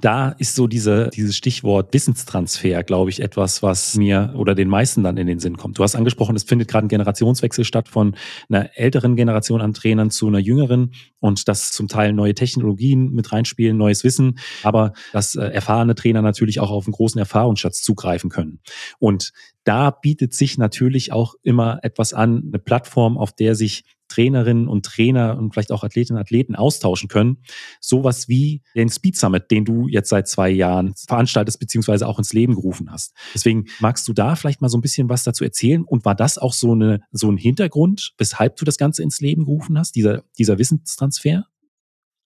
da 0.00 0.30
ist 0.38 0.54
so 0.54 0.68
diese, 0.68 1.08
dieses 1.08 1.36
Stichwort 1.36 1.92
Wissenstransfer, 1.92 2.84
glaube 2.84 3.10
ich, 3.10 3.20
etwas, 3.20 3.60
was 3.60 3.96
mir 3.96 4.32
oder 4.36 4.54
den 4.54 4.68
meisten 4.68 5.02
dann 5.02 5.16
in 5.16 5.26
den 5.26 5.40
Sinn 5.40 5.56
kommt. 5.56 5.78
Du 5.78 5.82
hast 5.82 5.96
angesprochen, 5.96 6.36
es 6.36 6.44
findet 6.44 6.68
gerade 6.68 6.86
ein 6.86 6.88
Generationswechsel 6.88 7.64
statt 7.64 7.88
von 7.88 8.14
einer 8.48 8.70
älteren 8.78 9.16
Generation 9.16 9.60
an 9.60 9.74
Trainern 9.74 10.10
zu 10.10 10.28
einer 10.28 10.38
jüngeren 10.38 10.92
und 11.18 11.48
dass 11.48 11.72
zum 11.72 11.88
Teil 11.88 12.12
neue 12.12 12.34
Technologien 12.34 13.10
mit 13.10 13.32
reinspielen, 13.32 13.76
neues 13.76 14.04
Wissen, 14.04 14.38
aber 14.62 14.92
dass 15.12 15.34
äh, 15.34 15.42
erfahrene 15.46 15.96
Trainer 15.96 16.22
natürlich 16.22 16.60
auch 16.60 16.70
auf 16.70 16.86
einen 16.86 16.92
großen 16.92 17.18
Erfahrungsschatz 17.18 17.82
zugreifen 17.82 18.30
können. 18.30 18.60
Und 19.00 19.32
da 19.64 19.90
bietet 19.90 20.34
sich 20.34 20.56
natürlich 20.56 21.12
auch 21.12 21.34
immer 21.42 21.80
etwas 21.82 22.14
an, 22.14 22.44
eine 22.46 22.60
Plattform, 22.60 23.18
auf 23.18 23.32
der 23.32 23.56
sich 23.56 23.84
Trainerinnen 24.20 24.68
und 24.68 24.84
Trainer 24.84 25.38
und 25.38 25.52
vielleicht 25.52 25.72
auch 25.72 25.82
Athletinnen 25.82 26.18
und 26.18 26.22
Athleten 26.22 26.54
austauschen 26.54 27.08
können. 27.08 27.38
Sowas 27.80 28.28
wie 28.28 28.62
den 28.74 28.90
Speed 28.90 29.16
Summit, 29.16 29.50
den 29.50 29.64
du 29.64 29.88
jetzt 29.88 30.10
seit 30.10 30.28
zwei 30.28 30.50
Jahren 30.50 30.94
veranstaltest, 30.94 31.58
beziehungsweise 31.58 32.06
auch 32.06 32.18
ins 32.18 32.34
Leben 32.34 32.54
gerufen 32.54 32.90
hast. 32.92 33.14
Deswegen 33.34 33.66
magst 33.80 34.06
du 34.08 34.12
da 34.12 34.36
vielleicht 34.36 34.60
mal 34.60 34.68
so 34.68 34.76
ein 34.76 34.82
bisschen 34.82 35.08
was 35.08 35.24
dazu 35.24 35.42
erzählen? 35.42 35.84
Und 35.84 36.04
war 36.04 36.14
das 36.14 36.36
auch 36.36 36.52
so, 36.52 36.72
eine, 36.72 37.00
so 37.12 37.30
ein 37.30 37.38
Hintergrund, 37.38 38.12
weshalb 38.18 38.56
du 38.56 38.66
das 38.66 38.76
Ganze 38.76 39.02
ins 39.02 39.20
Leben 39.20 39.46
gerufen 39.46 39.78
hast, 39.78 39.96
dieser, 39.96 40.22
dieser 40.38 40.58
Wissenstransfer? 40.58 41.46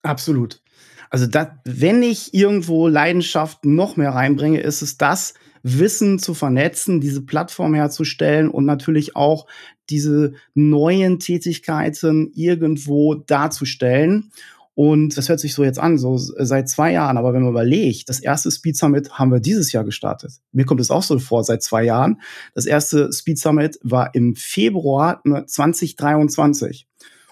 Absolut. 0.02 0.62
Also, 1.10 1.26
das, 1.26 1.48
wenn 1.64 2.02
ich 2.02 2.34
irgendwo 2.34 2.88
Leidenschaft 2.88 3.64
noch 3.64 3.96
mehr 3.96 4.10
reinbringe, 4.10 4.60
ist 4.60 4.82
es 4.82 4.96
das, 4.96 5.34
Wissen 5.64 6.18
zu 6.18 6.34
vernetzen, 6.34 7.00
diese 7.00 7.22
Plattform 7.22 7.72
herzustellen 7.72 8.50
und 8.50 8.66
natürlich 8.66 9.16
auch 9.16 9.46
diese 9.90 10.34
neuen 10.54 11.18
Tätigkeiten 11.18 12.30
irgendwo 12.34 13.14
darzustellen. 13.14 14.30
Und 14.74 15.16
das 15.16 15.28
hört 15.28 15.38
sich 15.38 15.54
so 15.54 15.62
jetzt 15.62 15.78
an, 15.78 15.98
so 15.98 16.16
seit 16.16 16.68
zwei 16.68 16.92
Jahren. 16.92 17.16
Aber 17.16 17.32
wenn 17.32 17.42
man 17.42 17.52
überlegt, 17.52 18.08
das 18.08 18.18
erste 18.18 18.50
Speed 18.50 18.76
Summit 18.76 19.12
haben 19.12 19.30
wir 19.30 19.38
dieses 19.38 19.70
Jahr 19.72 19.84
gestartet. 19.84 20.32
Mir 20.52 20.64
kommt 20.64 20.80
es 20.80 20.90
auch 20.90 21.02
so 21.02 21.18
vor, 21.20 21.44
seit 21.44 21.62
zwei 21.62 21.84
Jahren. 21.84 22.20
Das 22.54 22.66
erste 22.66 23.12
Speed 23.12 23.38
Summit 23.38 23.78
war 23.82 24.14
im 24.14 24.34
Februar 24.34 25.22
2023. 25.24 26.88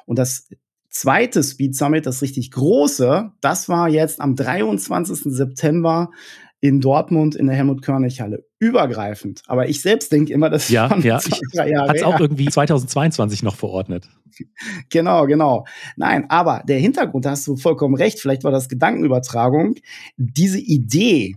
Und 0.07 0.19
das 0.21 0.49
zweite 0.89 1.43
Speed 1.43 1.75
Summit, 1.75 2.07
das 2.07 2.23
richtig 2.23 2.53
große, 2.53 3.33
das 3.41 3.69
war 3.69 3.89
jetzt 3.89 4.21
am 4.21 4.37
23. 4.37 5.35
September 5.35 6.11
in 6.63 6.81
Dortmund 6.81 7.35
in 7.35 7.49
der 7.49 7.57
Helmut-Körnig-Halle. 7.57 8.47
Übergreifend. 8.61 9.43
Aber 9.49 9.69
ich 9.69 9.83
selbst 9.83 10.13
denke 10.13 10.33
immer, 10.33 10.49
das 10.49 10.69
ja, 10.69 10.97
ja, 10.99 11.19
zwei, 11.19 11.39
drei 11.53 11.71
Jahre. 11.71 11.89
Hat 11.89 11.97
es 11.97 12.03
auch 12.05 12.21
irgendwie 12.21 12.47
2022 12.47 13.43
noch 13.43 13.57
verordnet. 13.57 14.09
Genau, 14.89 15.27
genau. 15.27 15.67
Nein, 15.97 16.31
aber 16.31 16.63
der 16.67 16.79
Hintergrund, 16.79 17.25
da 17.25 17.31
hast 17.31 17.49
du 17.49 17.57
vollkommen 17.57 17.97
recht, 17.97 18.21
vielleicht 18.21 18.45
war 18.45 18.53
das 18.53 18.69
Gedankenübertragung. 18.69 19.75
Diese 20.17 20.61
Idee 20.61 21.35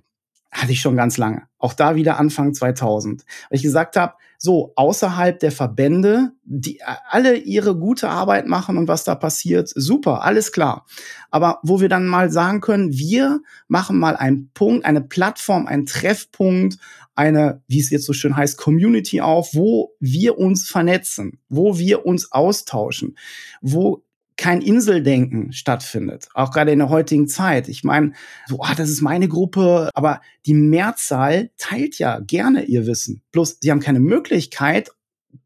hatte 0.52 0.72
ich 0.72 0.80
schon 0.80 0.96
ganz 0.96 1.18
lange. 1.18 1.42
Auch 1.58 1.74
da 1.74 1.96
wieder 1.96 2.20
Anfang 2.20 2.54
2000. 2.54 3.24
Weil 3.50 3.58
ich 3.58 3.64
gesagt 3.64 3.98
habe, 3.98 4.14
so 4.46 4.74
außerhalb 4.76 5.40
der 5.40 5.52
Verbände, 5.52 6.32
die 6.44 6.80
alle 7.10 7.36
ihre 7.36 7.76
gute 7.76 8.10
Arbeit 8.10 8.46
machen 8.46 8.78
und 8.78 8.88
was 8.88 9.04
da 9.04 9.16
passiert, 9.16 9.72
super, 9.74 10.22
alles 10.22 10.52
klar. 10.52 10.86
Aber 11.32 11.60
wo 11.64 11.82
wir 11.82 11.90
dann 11.90 12.06
mal 12.06 12.32
sagen 12.32 12.62
können, 12.62 12.94
wir 12.94 13.42
machen 13.68 13.98
mal 13.98 14.16
einen 14.16 14.52
Punkt, 14.54 14.86
eine 14.86 15.02
Plattform, 15.02 15.66
einen 15.66 15.88
Treffpunkt, 15.88 16.78
eine, 17.16 17.64
wie 17.68 17.80
es 17.80 17.90
jetzt 17.90 18.06
so 18.06 18.14
schön 18.14 18.38
heißt, 18.38 18.58
Community 18.58 19.20
auf, 19.20 19.56
wo 19.56 19.94
wir 20.00 20.38
uns 20.38 20.70
vernetzen, 20.70 21.40
wo 21.50 21.80
wir 21.80 22.06
uns 22.06 22.32
austauschen, 22.32 23.18
wo 23.62 24.05
kein 24.38 24.62
Inseldenken 24.62 25.54
stattfindet, 25.54 26.28
auch 26.34 26.52
gerade 26.52 26.72
in 26.72 26.80
der 26.80 26.90
heutigen 26.90 27.28
Zeit. 27.28 27.70
Ich 27.70 27.84
meine, 27.84 28.14
so, 28.48 28.62
ah, 28.62 28.76
das 28.76 28.90
ist 28.90 29.02
meine 29.02 29.28
Gruppe, 29.28 29.90
aber 29.94 30.22
die 30.46 30.54
Mehrzahl 30.54 31.52
teilt 31.58 31.98
ja 32.00 32.20
gerne 32.20 32.64
ihr 32.66 32.86
Wissen. 32.86 33.22
Bloß 33.32 33.60
sie 33.62 33.72
haben 33.72 33.80
keine 33.80 34.02
Möglichkeit, 34.02 34.90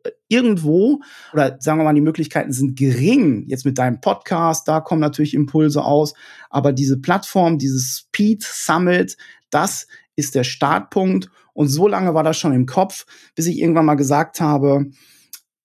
äh, 0.04 0.10
irgendwo, 0.28 1.02
oder 1.34 1.58
sagen 1.60 1.80
wir 1.80 1.84
mal, 1.84 1.94
die 1.94 2.02
Möglichkeiten 2.02 2.52
sind 2.52 2.78
gering, 2.78 3.46
jetzt 3.48 3.66
mit 3.66 3.78
deinem 3.78 4.02
Podcast, 4.02 4.68
da 4.68 4.80
kommen 4.80 5.02
natürlich 5.02 5.34
Impulse 5.34 5.84
aus, 5.84 6.14
aber 6.50 6.74
diese 6.74 7.00
Plattform, 7.00 7.60
dieses 7.60 7.98
Speed 7.98 8.44
Summit, 8.44 9.18
das 9.52 9.88
ist 10.16 10.36
der 10.36 10.44
Startpunkt. 10.44 11.30
Und 11.54 11.68
so 11.68 11.88
lange 11.88 12.14
war 12.14 12.24
das 12.24 12.38
schon 12.38 12.54
im 12.54 12.66
Kopf, 12.66 13.06
bis 13.36 13.48
ich 13.48 13.60
irgendwann 13.60 13.86
mal 13.86 13.96
gesagt 13.96 14.40
habe, 14.40 14.86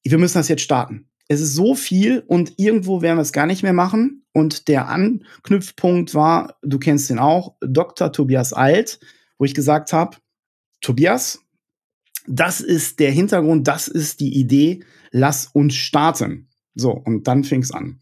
wir 0.03 0.19
müssen 0.19 0.39
das 0.39 0.49
jetzt 0.49 0.63
starten 0.63 1.09
es 1.29 1.41
ist 1.41 1.55
so 1.55 1.75
viel 1.75 2.23
und 2.27 2.55
irgendwo 2.59 3.03
werden 3.03 3.17
wir 3.17 3.23
es 3.23 3.33
gar 3.33 3.47
nicht 3.47 3.63
mehr 3.63 3.73
machen. 3.73 4.25
Und 4.33 4.69
der 4.69 4.89
Anknüpfpunkt 4.89 6.15
war, 6.15 6.59
du 6.63 6.79
kennst 6.79 7.09
den 7.09 7.19
auch, 7.19 7.57
Dr. 7.61 8.13
Tobias 8.13 8.53
Alt, 8.53 9.01
wo 9.39 9.45
ich 9.45 9.55
gesagt 9.55 9.93
habe, 9.93 10.17
Tobias, 10.81 11.41
das 12.27 12.61
ist 12.61 12.99
der 13.01 13.11
Hintergrund, 13.11 13.69
das 13.69 13.89
ist 13.89 14.21
die 14.21 14.35
Idee, 14.39 14.85
lass 15.11 15.47
uns 15.47 15.75
starten. 15.75 16.49
So, 16.75 16.91
und 16.91 17.29
dann 17.29 17.45
fing 17.45 17.63
es 17.63 17.71
an. 17.71 18.01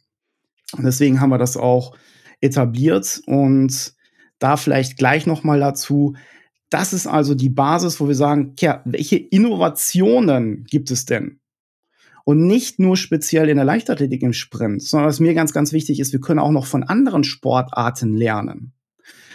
Und 0.76 0.84
deswegen 0.84 1.20
haben 1.20 1.30
wir 1.30 1.38
das 1.38 1.56
auch 1.56 1.94
etabliert 2.40 3.22
und 3.26 3.94
da 4.38 4.56
vielleicht 4.56 4.96
gleich 4.96 5.26
noch 5.26 5.44
mal 5.44 5.60
dazu, 5.60 6.16
das 6.70 6.94
ist 6.94 7.06
also 7.06 7.34
die 7.34 7.50
Basis, 7.50 8.00
wo 8.00 8.08
wir 8.08 8.14
sagen, 8.14 8.54
ja, 8.58 8.80
welche 8.86 9.16
Innovationen 9.16 10.64
gibt 10.64 10.90
es 10.90 11.04
denn? 11.04 11.41
Und 12.24 12.46
nicht 12.46 12.78
nur 12.78 12.96
speziell 12.96 13.48
in 13.48 13.56
der 13.56 13.64
Leichtathletik 13.64 14.22
im 14.22 14.32
Sprint, 14.32 14.82
sondern 14.82 15.08
was 15.08 15.20
mir 15.20 15.34
ganz, 15.34 15.52
ganz 15.52 15.72
wichtig 15.72 16.00
ist, 16.00 16.12
wir 16.12 16.20
können 16.20 16.38
auch 16.38 16.52
noch 16.52 16.66
von 16.66 16.84
anderen 16.84 17.24
Sportarten 17.24 18.16
lernen. 18.16 18.72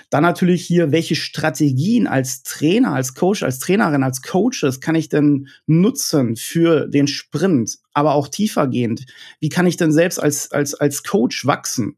Dann 0.10 0.24
natürlich 0.24 0.66
hier, 0.66 0.94
welche 0.94 1.16
Strategien 1.16 2.08
als 2.08 2.44
Trainer, 2.44 2.94
als 2.94 3.14
Coach, 3.14 3.44
als 3.44 3.60
Trainerin, 3.60 4.04
als 4.04 4.22
Coaches 4.22 4.80
kann 4.80 4.96
ich 4.96 5.10
denn 5.10 5.50
nutzen 5.66 6.38
für 6.38 6.88
den 6.88 7.08
Sprint, 7.08 7.78
aber 7.94 8.14
auch 8.14 8.30
tiefergehend? 8.30 9.06
Wie 9.42 9.50
kann 9.50 9.68
ich 9.68 9.76
denn 9.76 9.92
selbst 9.92 10.22
als, 10.22 10.52
als, 10.52 10.76
als 10.76 11.04
Coach 11.04 11.46
wachsen? 11.46 11.98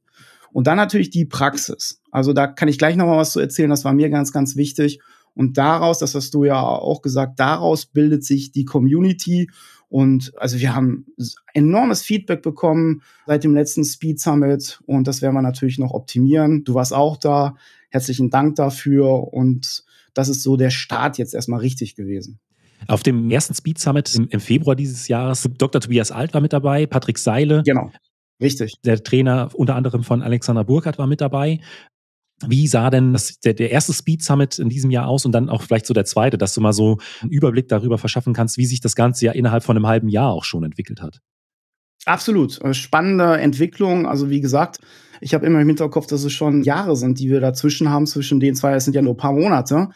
Und 0.51 0.65
dann 0.65 0.77
natürlich 0.77 1.11
die 1.11 1.25
Praxis. 1.25 2.01
Also 2.09 2.33
da 2.33 2.47
kann 2.47 2.67
ich 2.67 2.79
gleich 2.79 2.95
noch 2.95 3.05
mal 3.05 3.17
was 3.17 3.33
zu 3.33 3.39
erzählen. 3.39 3.69
Das 3.69 3.85
war 3.85 3.93
mir 3.93 4.09
ganz, 4.09 4.31
ganz 4.31 4.55
wichtig. 4.55 4.99
Und 5.35 5.59
daraus, 5.59 5.99
das 5.99 6.15
hast 6.15 6.33
du 6.33 6.43
ja 6.43 6.59
auch 6.59 7.03
gesagt, 7.03 7.39
daraus 7.39 7.85
bildet 7.85 8.25
sich 8.25 8.51
die 8.51 8.65
Community 8.65 9.51
und 9.89 10.31
also 10.37 10.59
wir 10.59 10.75
haben 10.75 11.07
enormes 11.53 12.03
Feedback 12.03 12.43
bekommen 12.43 13.01
seit 13.25 13.43
dem 13.43 13.55
letzten 13.55 13.83
Speed 13.83 14.19
Summit 14.19 14.79
und 14.85 15.07
das 15.07 15.21
werden 15.21 15.33
wir 15.33 15.41
natürlich 15.41 15.79
noch 15.79 15.91
optimieren. 15.91 16.63
Du 16.63 16.75
warst 16.75 16.93
auch 16.93 17.17
da. 17.17 17.55
Herzlichen 17.89 18.29
Dank 18.29 18.55
dafür 18.55 19.33
und 19.33 19.83
das 20.13 20.29
ist 20.29 20.43
so 20.43 20.57
der 20.57 20.69
Start 20.69 21.17
jetzt 21.17 21.33
erstmal 21.33 21.61
richtig 21.61 21.95
gewesen. 21.95 22.39
Auf 22.87 23.01
dem 23.01 23.29
ersten 23.31 23.55
Speed 23.55 23.79
Summit 23.79 24.15
im, 24.29 24.39
Februar 24.39 24.75
dieses 24.75 25.07
Jahres, 25.07 25.49
Dr. 25.57 25.81
Tobias 25.81 26.11
Alt 26.11 26.33
war 26.33 26.41
mit 26.41 26.53
dabei, 26.53 26.85
Patrick 26.85 27.17
Seile. 27.17 27.63
Genau. 27.63 27.91
Richtig. 28.39 28.75
Der 28.85 29.03
Trainer 29.03 29.49
unter 29.53 29.75
anderem 29.75 30.03
von 30.03 30.21
Alexander 30.21 30.63
Burkhardt 30.63 30.97
war 30.97 31.07
mit 31.07 31.19
dabei. 31.19 31.59
Wie 32.47 32.67
sah 32.67 32.89
denn 32.89 33.13
das, 33.13 33.39
der, 33.39 33.53
der 33.53 33.71
erste 33.71 33.93
Speed 33.93 34.23
Summit 34.23 34.59
in 34.59 34.69
diesem 34.69 34.91
Jahr 34.91 35.07
aus 35.07 35.25
und 35.25 35.33
dann 35.33 35.49
auch 35.49 35.61
vielleicht 35.61 35.85
so 35.85 35.93
der 35.93 36.05
zweite, 36.05 36.37
dass 36.37 36.53
du 36.53 36.61
mal 36.61 36.73
so 36.73 36.97
einen 37.21 37.31
Überblick 37.31 37.67
darüber 37.67 37.97
verschaffen 37.97 38.33
kannst, 38.33 38.57
wie 38.57 38.65
sich 38.65 38.81
das 38.81 38.95
Ganze 38.95 39.25
ja 39.25 39.31
innerhalb 39.33 39.63
von 39.63 39.75
einem 39.75 39.87
halben 39.87 40.07
Jahr 40.07 40.31
auch 40.31 40.45
schon 40.45 40.63
entwickelt 40.63 41.01
hat? 41.01 41.19
Absolut. 42.05 42.61
Äh, 42.61 42.73
spannende 42.73 43.37
Entwicklung. 43.37 44.05
Also 44.05 44.29
wie 44.29 44.41
gesagt, 44.41 44.79
ich 45.21 45.33
habe 45.33 45.45
immer 45.45 45.59
im 45.59 45.67
Hinterkopf, 45.67 46.07
dass 46.07 46.23
es 46.23 46.33
schon 46.33 46.63
Jahre 46.63 46.95
sind, 46.95 47.19
die 47.19 47.29
wir 47.29 47.41
dazwischen 47.41 47.89
haben, 47.89 48.07
zwischen 48.07 48.39
den 48.39 48.55
zwei, 48.55 48.73
es 48.73 48.85
sind 48.85 48.95
ja 48.95 49.01
nur 49.01 49.13
ein 49.13 49.17
paar 49.17 49.33
Monate. 49.33 49.89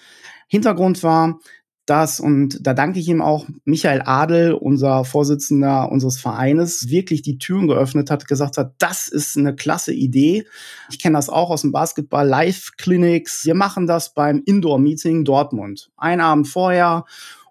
Hintergrund 0.47 1.01
war, 1.03 1.39
das, 1.85 2.19
und 2.19 2.65
da 2.65 2.73
danke 2.73 2.99
ich 2.99 3.09
ihm 3.09 3.21
auch, 3.21 3.45
Michael 3.65 4.03
Adel, 4.05 4.53
unser 4.53 5.03
Vorsitzender 5.03 5.91
unseres 5.91 6.17
Vereines, 6.17 6.89
wirklich 6.89 7.21
die 7.21 7.37
Türen 7.37 7.67
geöffnet 7.67 8.09
hat, 8.09 8.27
gesagt 8.27 8.57
hat, 8.57 8.73
das 8.77 9.09
ist 9.09 9.37
eine 9.37 9.53
klasse 9.53 9.93
Idee. 9.93 10.45
Ich 10.89 10.99
kenne 10.99 11.17
das 11.17 11.29
auch 11.29 11.49
aus 11.49 11.61
dem 11.61 11.73
Basketball, 11.73 12.27
Live-Clinics. 12.27 13.45
Wir 13.45 13.55
machen 13.55 13.85
das 13.85 14.13
beim 14.13 14.41
Indoor-Meeting 14.45 15.25
Dortmund. 15.25 15.91
Ein 15.97 16.21
Abend 16.21 16.47
vorher 16.47 17.03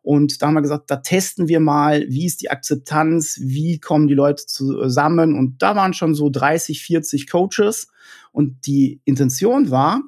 Und 0.03 0.43
da 0.43 0.49
haben 0.49 0.55
wir 0.55 0.63
gesagt, 0.63 0.91
da 0.91 0.97
testen 0.97 1.47
wir 1.47 1.61
mal, 1.61 2.05
wie 2.09 2.27
ist 2.27 2.43
die 2.43 2.51
Akzeptanz, 2.51 3.39
wie 3.41 3.79
kommen 3.79 4.09
die 4.09 4.15
Leute 4.15 4.47
zusammen. 4.47 5.39
Und 5.39 5.63
da 5.63 5.77
waren 5.77 5.95
schon 5.95 6.15
so 6.15 6.29
30, 6.29 6.83
40 6.83 7.31
Coaches. 7.31 7.89
Und 8.33 8.67
die 8.67 9.01
Intention 9.05 9.71
war, 9.71 10.03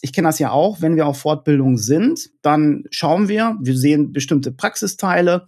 ich 0.00 0.12
kenne 0.12 0.28
das 0.28 0.38
ja 0.38 0.50
auch, 0.50 0.80
wenn 0.80 0.96
wir 0.96 1.06
auf 1.06 1.18
Fortbildung 1.18 1.78
sind, 1.78 2.30
dann 2.42 2.84
schauen 2.90 3.28
wir, 3.28 3.56
wir 3.60 3.76
sehen 3.76 4.12
bestimmte 4.12 4.52
Praxisteile, 4.52 5.46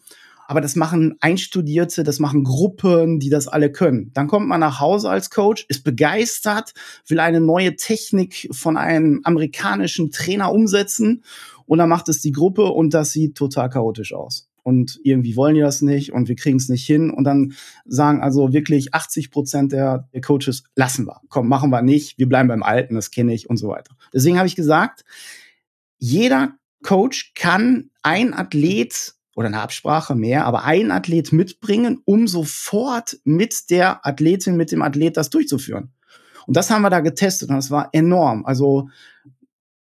aber 0.49 0.61
das 0.61 0.75
machen 0.75 1.17
Einstudierte, 1.21 2.03
das 2.03 2.19
machen 2.19 2.43
Gruppen, 2.43 3.21
die 3.21 3.31
das 3.31 3.47
alle 3.47 3.71
können. 3.71 4.11
Dann 4.15 4.27
kommt 4.27 4.49
man 4.49 4.59
nach 4.59 4.81
Hause 4.81 5.09
als 5.09 5.31
Coach, 5.31 5.65
ist 5.69 5.85
begeistert, 5.85 6.75
will 7.07 7.21
eine 7.21 7.41
neue 7.41 7.77
Technik 7.77 8.49
von 8.51 8.77
einem 8.77 9.21
amerikanischen 9.23 10.11
Trainer 10.11 10.53
umsetzen 10.53 11.23
und 11.67 11.79
dann 11.79 11.89
macht 11.89 12.09
es 12.09 12.21
die 12.21 12.33
Gruppe 12.33 12.65
und 12.65 12.95
das 12.95 13.13
sieht 13.13 13.37
total 13.37 13.71
chaotisch 13.71 14.13
aus 14.13 14.50
und 14.62 15.00
irgendwie 15.02 15.37
wollen 15.37 15.55
die 15.55 15.61
das 15.61 15.83
nicht 15.83 16.12
und 16.12 16.29
wir 16.29 16.37
kriegen 16.37 16.59
es 16.59 16.69
nicht 16.69 16.85
hin 16.85 17.11
und 17.11 17.25
dann 17.25 17.55
sagen 17.85 18.21
also 18.21 18.52
wirklich 18.52 18.95
80 18.95 19.31
Prozent 19.31 19.73
der, 19.73 20.09
der, 20.12 20.21
Coaches 20.21 20.64
lassen 20.75 21.07
wir, 21.07 21.21
komm, 21.29 21.49
machen 21.49 21.71
wir 21.71 21.83
nicht, 21.83 22.19
wir 22.19 22.29
bleiben 22.29 22.49
beim 22.49 22.62
Alten, 22.62 22.95
das 22.95 23.11
kenne 23.11 23.35
ich 23.35 23.49
und 23.49 23.57
so 23.57 23.69
weiter. 23.69 23.95
Deswegen 24.12 24.38
habe 24.38 24.49
ich 24.49 24.57
gesagt, 24.57 25.05
jeder 25.99 26.55
Coach 26.83 27.33
kann 27.35 27.90
ein 28.02 28.35
Athlet 28.35 29.14
oder 29.35 29.49
eine 29.49 29.61
Absprache 29.61 30.14
mehr, 30.14 30.47
aber 30.47 30.64
ein 30.64 30.90
Athlet 30.90 31.33
mitbringen, 31.33 32.00
um 32.05 32.26
sofort 32.26 33.19
mit 33.25 33.71
der 33.71 34.07
Athletin, 34.07 34.57
mit 34.57 34.73
dem 34.73 34.83
Athlet 34.83 35.17
das 35.17 35.31
durchzuführen. 35.31 35.93
Und 36.47 36.57
das 36.57 36.71
haben 36.71 36.83
wir 36.83 36.90
da 36.90 37.00
getestet 37.00 37.49
und 37.49 37.57
das 37.57 37.71
war 37.71 37.90
enorm. 37.93 38.45
Also 38.45 38.88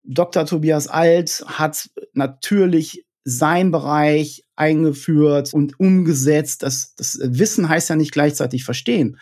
Dr. 0.03 0.45
Tobias 0.45 0.88
Alt 0.88 1.43
hat 1.47 1.89
natürlich 2.13 3.05
sein 3.23 3.71
Bereich 3.71 4.45
eingeführt 4.59 5.53
und 5.53 5.79
umgesetzt. 5.79 6.63
Das, 6.63 6.95
das 6.95 7.19
Wissen 7.21 7.69
heißt 7.69 7.89
ja 7.89 7.95
nicht 7.95 8.11
gleichzeitig 8.11 8.63
verstehen. 8.63 9.17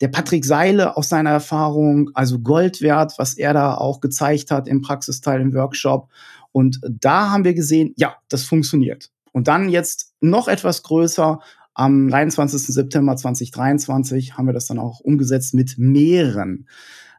Der 0.00 0.08
Patrick 0.08 0.44
Seile 0.44 0.96
aus 0.96 1.08
seiner 1.08 1.30
Erfahrung, 1.30 2.10
also 2.14 2.38
Gold 2.38 2.82
wert, 2.82 3.14
was 3.16 3.34
er 3.34 3.54
da 3.54 3.74
auch 3.74 4.00
gezeigt 4.00 4.50
hat 4.50 4.68
im 4.68 4.82
Praxisteil 4.82 5.40
im 5.40 5.54
Workshop. 5.54 6.08
Und 6.52 6.80
da 6.88 7.30
haben 7.30 7.44
wir 7.44 7.54
gesehen, 7.54 7.94
ja, 7.96 8.16
das 8.28 8.44
funktioniert. 8.44 9.10
Und 9.32 9.48
dann 9.48 9.68
jetzt 9.68 10.14
noch 10.20 10.48
etwas 10.48 10.82
größer. 10.82 11.40
Am 11.74 12.08
23. 12.08 12.62
September 12.62 13.16
2023 13.16 14.38
haben 14.38 14.46
wir 14.46 14.54
das 14.54 14.66
dann 14.66 14.78
auch 14.78 15.00
umgesetzt 15.00 15.52
mit 15.52 15.76
mehreren 15.76 16.66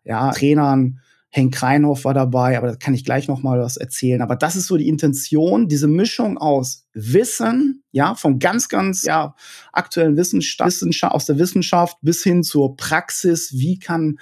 ja, 0.03 0.31
Trainern, 0.31 1.00
Henk 1.29 1.53
Kreinhoff 1.53 2.05
war 2.05 2.13
dabei, 2.13 2.57
aber 2.57 2.67
da 2.67 2.75
kann 2.75 2.93
ich 2.93 3.03
gleich 3.03 3.27
noch 3.27 3.43
mal 3.43 3.60
was 3.60 3.77
erzählen. 3.77 4.22
Aber 4.22 4.36
das 4.36 4.55
ist 4.55 4.67
so 4.67 4.77
die 4.77 4.88
Intention, 4.88 5.67
diese 5.67 5.88
Mischung 5.88 6.38
aus 6.38 6.86
Wissen, 6.93 7.84
ja, 7.91 8.15
von 8.15 8.39
ganz, 8.39 8.69
ganz, 8.69 9.03
ja, 9.03 9.36
aktuellen 9.74 10.15
Wissenschaft, 10.15 10.65
Wissenschaft 10.65 11.13
aus 11.13 11.25
der 11.25 11.38
Wissenschaft 11.38 11.98
bis 12.01 12.24
hin 12.24 12.43
zur 12.43 12.75
Praxis. 12.77 13.53
Wie 13.53 13.77
kann 13.77 14.19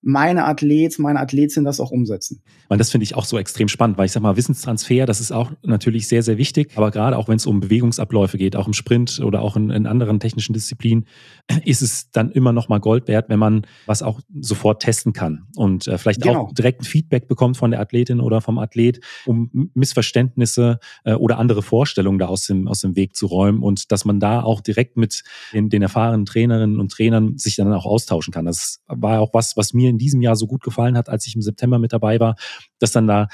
meine 0.00 0.44
Athlet, 0.44 0.98
meine 0.98 1.20
Athletin 1.20 1.64
das 1.64 1.80
auch 1.80 1.90
umsetzen. 1.90 2.40
Und 2.68 2.78
das 2.78 2.90
finde 2.90 3.04
ich 3.04 3.16
auch 3.16 3.24
so 3.24 3.38
extrem 3.38 3.68
spannend, 3.68 3.98
weil 3.98 4.06
ich 4.06 4.12
sag 4.12 4.22
mal, 4.22 4.36
Wissenstransfer, 4.36 5.06
das 5.06 5.20
ist 5.20 5.32
auch 5.32 5.52
natürlich 5.62 6.06
sehr, 6.06 6.22
sehr 6.22 6.38
wichtig. 6.38 6.72
Aber 6.76 6.90
gerade 6.90 7.16
auch 7.16 7.28
wenn 7.28 7.36
es 7.36 7.46
um 7.46 7.60
Bewegungsabläufe 7.60 8.38
geht, 8.38 8.54
auch 8.54 8.66
im 8.66 8.74
Sprint 8.74 9.20
oder 9.20 9.42
auch 9.42 9.56
in, 9.56 9.70
in, 9.70 9.86
anderen 9.86 10.20
technischen 10.20 10.52
Disziplinen, 10.52 11.06
ist 11.64 11.82
es 11.82 12.10
dann 12.10 12.30
immer 12.30 12.52
noch 12.52 12.68
mal 12.68 12.78
Gold 12.78 13.08
wert, 13.08 13.28
wenn 13.28 13.38
man 13.38 13.66
was 13.86 14.02
auch 14.02 14.20
sofort 14.40 14.82
testen 14.82 15.12
kann 15.12 15.46
und 15.56 15.88
äh, 15.88 15.98
vielleicht 15.98 16.22
genau. 16.22 16.42
auch 16.42 16.52
direkt 16.52 16.82
ein 16.82 16.84
Feedback 16.84 17.26
bekommt 17.26 17.56
von 17.56 17.70
der 17.70 17.80
Athletin 17.80 18.20
oder 18.20 18.40
vom 18.40 18.58
Athlet, 18.58 19.00
um 19.26 19.70
Missverständnisse 19.74 20.78
äh, 21.04 21.14
oder 21.14 21.38
andere 21.38 21.62
Vorstellungen 21.62 22.18
da 22.18 22.26
aus 22.26 22.46
dem, 22.46 22.68
aus 22.68 22.80
dem 22.80 22.94
Weg 22.94 23.16
zu 23.16 23.26
räumen 23.26 23.62
und 23.62 23.90
dass 23.90 24.04
man 24.04 24.20
da 24.20 24.42
auch 24.42 24.60
direkt 24.60 24.96
mit 24.96 25.24
den, 25.52 25.70
den 25.70 25.82
erfahrenen 25.82 26.26
Trainerinnen 26.26 26.78
und 26.78 26.92
Trainern 26.92 27.36
sich 27.38 27.56
dann 27.56 27.72
auch 27.72 27.86
austauschen 27.86 28.32
kann. 28.32 28.44
Das 28.44 28.80
war 28.86 29.20
auch 29.20 29.34
was, 29.34 29.56
was 29.56 29.72
mir 29.72 29.87
mir 29.88 29.90
in 29.90 29.98
diesem 29.98 30.20
Jahr 30.20 30.36
so 30.36 30.46
gut 30.46 30.62
gefallen 30.62 30.96
hat, 30.96 31.08
als 31.08 31.26
ich 31.26 31.34
im 31.34 31.42
September 31.42 31.78
mit 31.78 31.92
dabei 31.92 32.20
war, 32.20 32.36
dass 32.78 32.92
dann 32.92 33.06
da 33.06 33.28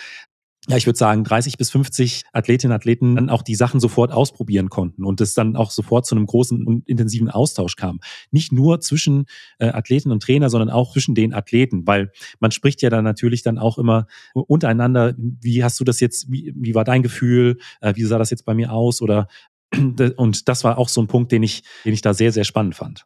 ja, 0.68 0.76
ich 0.76 0.86
würde 0.86 0.98
sagen, 0.98 1.24
30 1.24 1.58
bis 1.58 1.70
50 1.70 2.24
Athletinnen 2.32 2.72
und 2.72 2.76
Athleten 2.76 3.16
dann 3.16 3.28
auch 3.28 3.42
die 3.42 3.54
Sachen 3.54 3.80
sofort 3.80 4.12
ausprobieren 4.12 4.70
konnten 4.70 5.04
und 5.04 5.20
es 5.20 5.34
dann 5.34 5.56
auch 5.56 5.70
sofort 5.70 6.06
zu 6.06 6.14
einem 6.14 6.26
großen 6.26 6.66
und 6.66 6.88
intensiven 6.88 7.28
Austausch 7.28 7.76
kam. 7.76 8.00
Nicht 8.30 8.50
nur 8.50 8.80
zwischen 8.80 9.26
äh, 9.58 9.66
Athleten 9.66 10.10
und 10.10 10.22
Trainer, 10.22 10.48
sondern 10.48 10.70
auch 10.70 10.92
zwischen 10.92 11.14
den 11.14 11.34
Athleten, 11.34 11.86
weil 11.86 12.12
man 12.40 12.50
spricht 12.50 12.80
ja 12.80 12.88
dann 12.88 13.04
natürlich 13.04 13.42
dann 13.42 13.58
auch 13.58 13.76
immer 13.76 14.06
untereinander, 14.32 15.14
wie 15.18 15.62
hast 15.62 15.78
du 15.80 15.84
das 15.84 16.00
jetzt, 16.00 16.30
wie, 16.32 16.54
wie 16.56 16.74
war 16.74 16.84
dein 16.84 17.02
Gefühl, 17.02 17.58
äh, 17.82 17.94
wie 17.96 18.04
sah 18.04 18.18
das 18.18 18.30
jetzt 18.30 18.46
bei 18.46 18.54
mir 18.54 18.72
aus 18.72 19.02
oder 19.02 19.28
und 20.16 20.48
das 20.48 20.64
war 20.64 20.78
auch 20.78 20.88
so 20.88 21.02
ein 21.02 21.08
Punkt, 21.08 21.30
den 21.30 21.42
ich, 21.42 21.62
den 21.84 21.92
ich 21.92 22.02
da 22.02 22.14
sehr, 22.14 22.32
sehr 22.32 22.44
spannend 22.44 22.74
fand. 22.74 23.04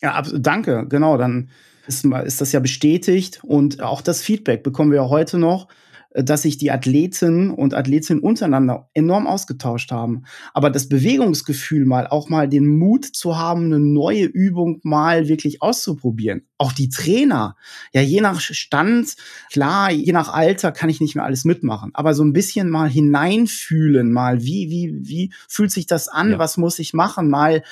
Ja, 0.00 0.20
danke, 0.22 0.86
genau, 0.88 1.16
dann 1.16 1.50
ist, 1.86 2.04
ist 2.04 2.40
das 2.40 2.52
ja 2.52 2.60
bestätigt 2.60 3.40
und 3.44 3.82
auch 3.82 4.00
das 4.00 4.22
Feedback 4.22 4.62
bekommen 4.62 4.90
wir 4.90 5.02
ja 5.02 5.08
heute 5.08 5.38
noch, 5.38 5.68
äh, 6.14 6.24
dass 6.24 6.42
sich 6.42 6.56
die 6.56 6.70
Athleten 6.70 7.50
und 7.50 7.74
Athletinnen 7.74 8.22
untereinander 8.22 8.88
enorm 8.94 9.26
ausgetauscht 9.26 9.90
haben. 9.90 10.24
Aber 10.54 10.70
das 10.70 10.88
Bewegungsgefühl 10.88 11.84
mal, 11.84 12.06
auch 12.06 12.28
mal 12.28 12.48
den 12.48 12.66
Mut 12.66 13.04
zu 13.04 13.36
haben, 13.36 13.66
eine 13.66 13.80
neue 13.80 14.24
Übung 14.24 14.80
mal 14.82 15.28
wirklich 15.28 15.60
auszuprobieren. 15.60 16.46
Auch 16.56 16.72
die 16.72 16.88
Trainer, 16.88 17.56
ja, 17.92 18.00
je 18.00 18.20
nach 18.20 18.40
Stand, 18.40 19.16
klar, 19.50 19.90
je 19.90 20.12
nach 20.12 20.32
Alter 20.32 20.72
kann 20.72 20.88
ich 20.88 21.00
nicht 21.00 21.16
mehr 21.16 21.24
alles 21.24 21.44
mitmachen, 21.44 21.90
aber 21.94 22.14
so 22.14 22.24
ein 22.24 22.32
bisschen 22.32 22.70
mal 22.70 22.88
hineinfühlen, 22.88 24.12
mal, 24.12 24.42
wie, 24.42 24.70
wie, 24.70 24.94
wie 25.02 25.32
fühlt 25.48 25.72
sich 25.72 25.86
das 25.86 26.08
an? 26.08 26.32
Ja. 26.32 26.38
Was 26.38 26.56
muss 26.56 26.78
ich 26.78 26.94
machen? 26.94 27.28
Mal 27.28 27.62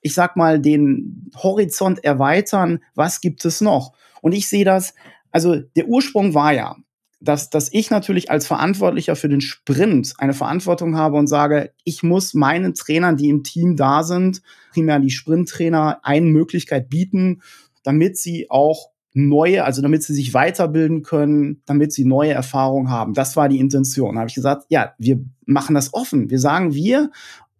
ich 0.00 0.14
sag 0.14 0.36
mal, 0.36 0.60
den 0.60 1.30
Horizont 1.36 2.02
erweitern, 2.04 2.80
was 2.94 3.20
gibt 3.20 3.44
es 3.44 3.60
noch? 3.60 3.92
Und 4.22 4.32
ich 4.32 4.48
sehe 4.48 4.64
das, 4.64 4.94
also 5.30 5.56
der 5.58 5.88
Ursprung 5.88 6.34
war 6.34 6.52
ja, 6.52 6.76
dass, 7.20 7.50
dass 7.50 7.72
ich 7.72 7.90
natürlich 7.90 8.30
als 8.30 8.46
Verantwortlicher 8.46 9.14
für 9.14 9.28
den 9.28 9.42
Sprint 9.42 10.14
eine 10.18 10.32
Verantwortung 10.32 10.96
habe 10.96 11.18
und 11.18 11.26
sage, 11.26 11.72
ich 11.84 12.02
muss 12.02 12.32
meinen 12.32 12.74
Trainern, 12.74 13.16
die 13.16 13.28
im 13.28 13.42
Team 13.42 13.76
da 13.76 14.02
sind, 14.02 14.40
primär 14.72 14.98
die 15.00 15.10
Sprinttrainer, 15.10 16.00
eine 16.02 16.26
Möglichkeit 16.26 16.88
bieten, 16.88 17.42
damit 17.82 18.16
sie 18.16 18.50
auch 18.50 18.90
neue, 19.12 19.64
also 19.64 19.82
damit 19.82 20.02
sie 20.02 20.14
sich 20.14 20.32
weiterbilden 20.32 21.02
können, 21.02 21.62
damit 21.66 21.92
sie 21.92 22.04
neue 22.04 22.32
Erfahrungen 22.32 22.90
haben. 22.90 23.12
Das 23.12 23.36
war 23.36 23.48
die 23.48 23.58
Intention. 23.58 24.14
Da 24.14 24.20
habe 24.20 24.28
ich 24.28 24.34
gesagt, 24.34 24.64
ja, 24.68 24.94
wir 24.98 25.22
machen 25.44 25.74
das 25.74 25.92
offen. 25.92 26.30
Wir 26.30 26.38
sagen, 26.38 26.74
wir 26.74 27.10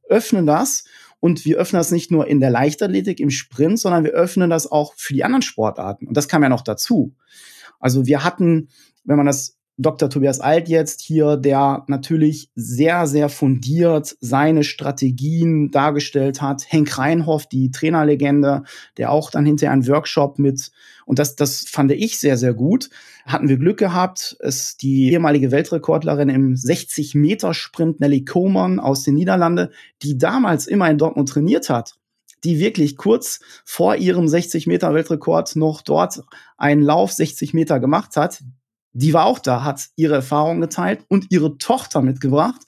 öffnen 0.09 0.47
das 0.47 0.85
und 1.21 1.45
wir 1.45 1.59
öffnen 1.59 1.79
das 1.79 1.91
nicht 1.91 2.11
nur 2.11 2.27
in 2.27 2.41
der 2.41 2.51
Leichtathletik, 2.51 3.21
im 3.21 3.31
Sprint, 3.31 3.79
sondern 3.79 4.05
wir 4.05 4.13
öffnen 4.13 4.51
das 4.51 4.71
auch 4.71 4.95
für 4.97 5.13
die 5.13 5.25
anderen 5.25 5.43
Sportarten. 5.43 6.07
Und 6.07 6.17
das 6.17 6.29
kam 6.29 6.43
ja 6.43 6.49
noch 6.49 6.63
dazu. 6.63 7.15
Also 7.79 8.07
wir 8.07 8.25
hatten, 8.25 8.69
wenn 9.05 9.17
man 9.17 9.27
das 9.27 9.60
Dr. 9.81 10.11
Tobias 10.11 10.41
Alt 10.41 10.69
jetzt 10.69 11.01
hier, 11.01 11.39
der 11.39 11.85
natürlich 11.87 12.51
sehr, 12.55 13.07
sehr 13.07 13.31
fundiert 13.31 14.15
seine 14.21 14.63
Strategien 14.63 15.71
dargestellt 15.71 16.43
hat. 16.43 16.65
Henk 16.69 16.99
Reinhoff, 16.99 17.47
die 17.47 17.71
Trainerlegende, 17.71 18.65
der 18.99 19.11
auch 19.11 19.31
dann 19.31 19.47
hinterher 19.47 19.73
einen 19.73 19.89
Workshop 19.89 20.39
mit, 20.39 20.71
und 21.07 21.19
das, 21.19 21.35
das 21.35 21.65
fand 21.67 21.93
ich 21.93 22.19
sehr, 22.19 22.37
sehr 22.37 22.53
gut. 22.53 22.91
Hatten 23.25 23.49
wir 23.49 23.57
Glück 23.57 23.79
gehabt, 23.79 24.37
ist 24.41 24.83
die 24.83 25.11
ehemalige 25.13 25.51
Weltrekordlerin 25.51 26.29
im 26.29 26.55
60-Meter-Sprint 26.55 28.01
Nelly 28.01 28.27
Coman 28.27 28.81
aus 28.81 29.05
den 29.05 29.15
Niederlanden, 29.15 29.69
die 30.03 30.19
damals 30.19 30.67
immer 30.67 30.91
in 30.91 30.99
Dortmund 30.99 31.29
trainiert 31.29 31.71
hat 31.71 31.97
die 32.43 32.59
wirklich 32.59 32.97
kurz 32.97 33.41
vor 33.67 33.97
ihrem 33.97 34.27
60 34.27 34.67
Meter 34.67 34.95
Weltrekord 34.95 35.57
noch 35.57 35.83
dort 35.83 36.23
einen 36.57 36.81
Lauf 36.81 37.13
60 37.13 37.53
Meter 37.53 37.81
gemacht 37.81 38.17
hat 38.17 38.43
die 38.93 39.13
war 39.13 39.27
auch 39.27 39.39
da, 39.39 39.65
hat 39.65 39.89
ihre 39.97 40.15
Erfahrungen 40.15 40.61
geteilt 40.61 41.05
und 41.09 41.27
ihre 41.31 41.59
Tochter 41.59 42.03
mitgebracht. 42.03 42.63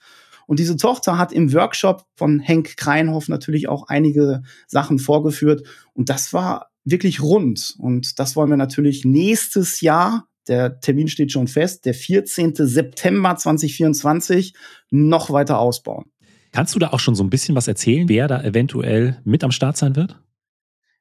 Und 0.46 0.58
diese 0.58 0.76
Tochter 0.76 1.18
hat 1.18 1.32
im 1.32 1.52
Workshop 1.52 2.04
von 2.16 2.40
Henk 2.40 2.76
Kreinhoff 2.76 3.28
natürlich 3.28 3.68
auch 3.68 3.88
einige 3.88 4.42
Sachen 4.66 4.98
vorgeführt. 4.98 5.66
Und 5.94 6.08
das 6.11 6.32
war 6.32 6.70
wirklich 6.85 7.22
rund. 7.22 7.74
Und 7.78 8.18
das 8.18 8.37
wollen 8.37 8.50
wir 8.50 8.56
natürlich 8.56 9.04
nächstes 9.04 9.80
Jahr, 9.80 10.26
der 10.48 10.80
Termin 10.80 11.08
steht 11.08 11.32
schon 11.32 11.46
fest, 11.46 11.85
der 11.85 11.94
14. 11.94 12.54
September 12.56 13.37
2024, 13.37 14.54
noch 14.90 15.30
weiter 15.30 15.58
ausbauen. 15.58 16.06
Kannst 16.50 16.74
du 16.74 16.78
da 16.78 16.90
auch 16.90 17.00
schon 17.00 17.14
so 17.14 17.22
ein 17.22 17.30
bisschen 17.30 17.54
was 17.54 17.68
erzählen, 17.68 18.08
wer 18.08 18.28
da 18.28 18.42
eventuell 18.42 19.20
mit 19.24 19.44
am 19.44 19.52
Start 19.52 19.76
sein 19.76 19.96
wird? 19.96 20.20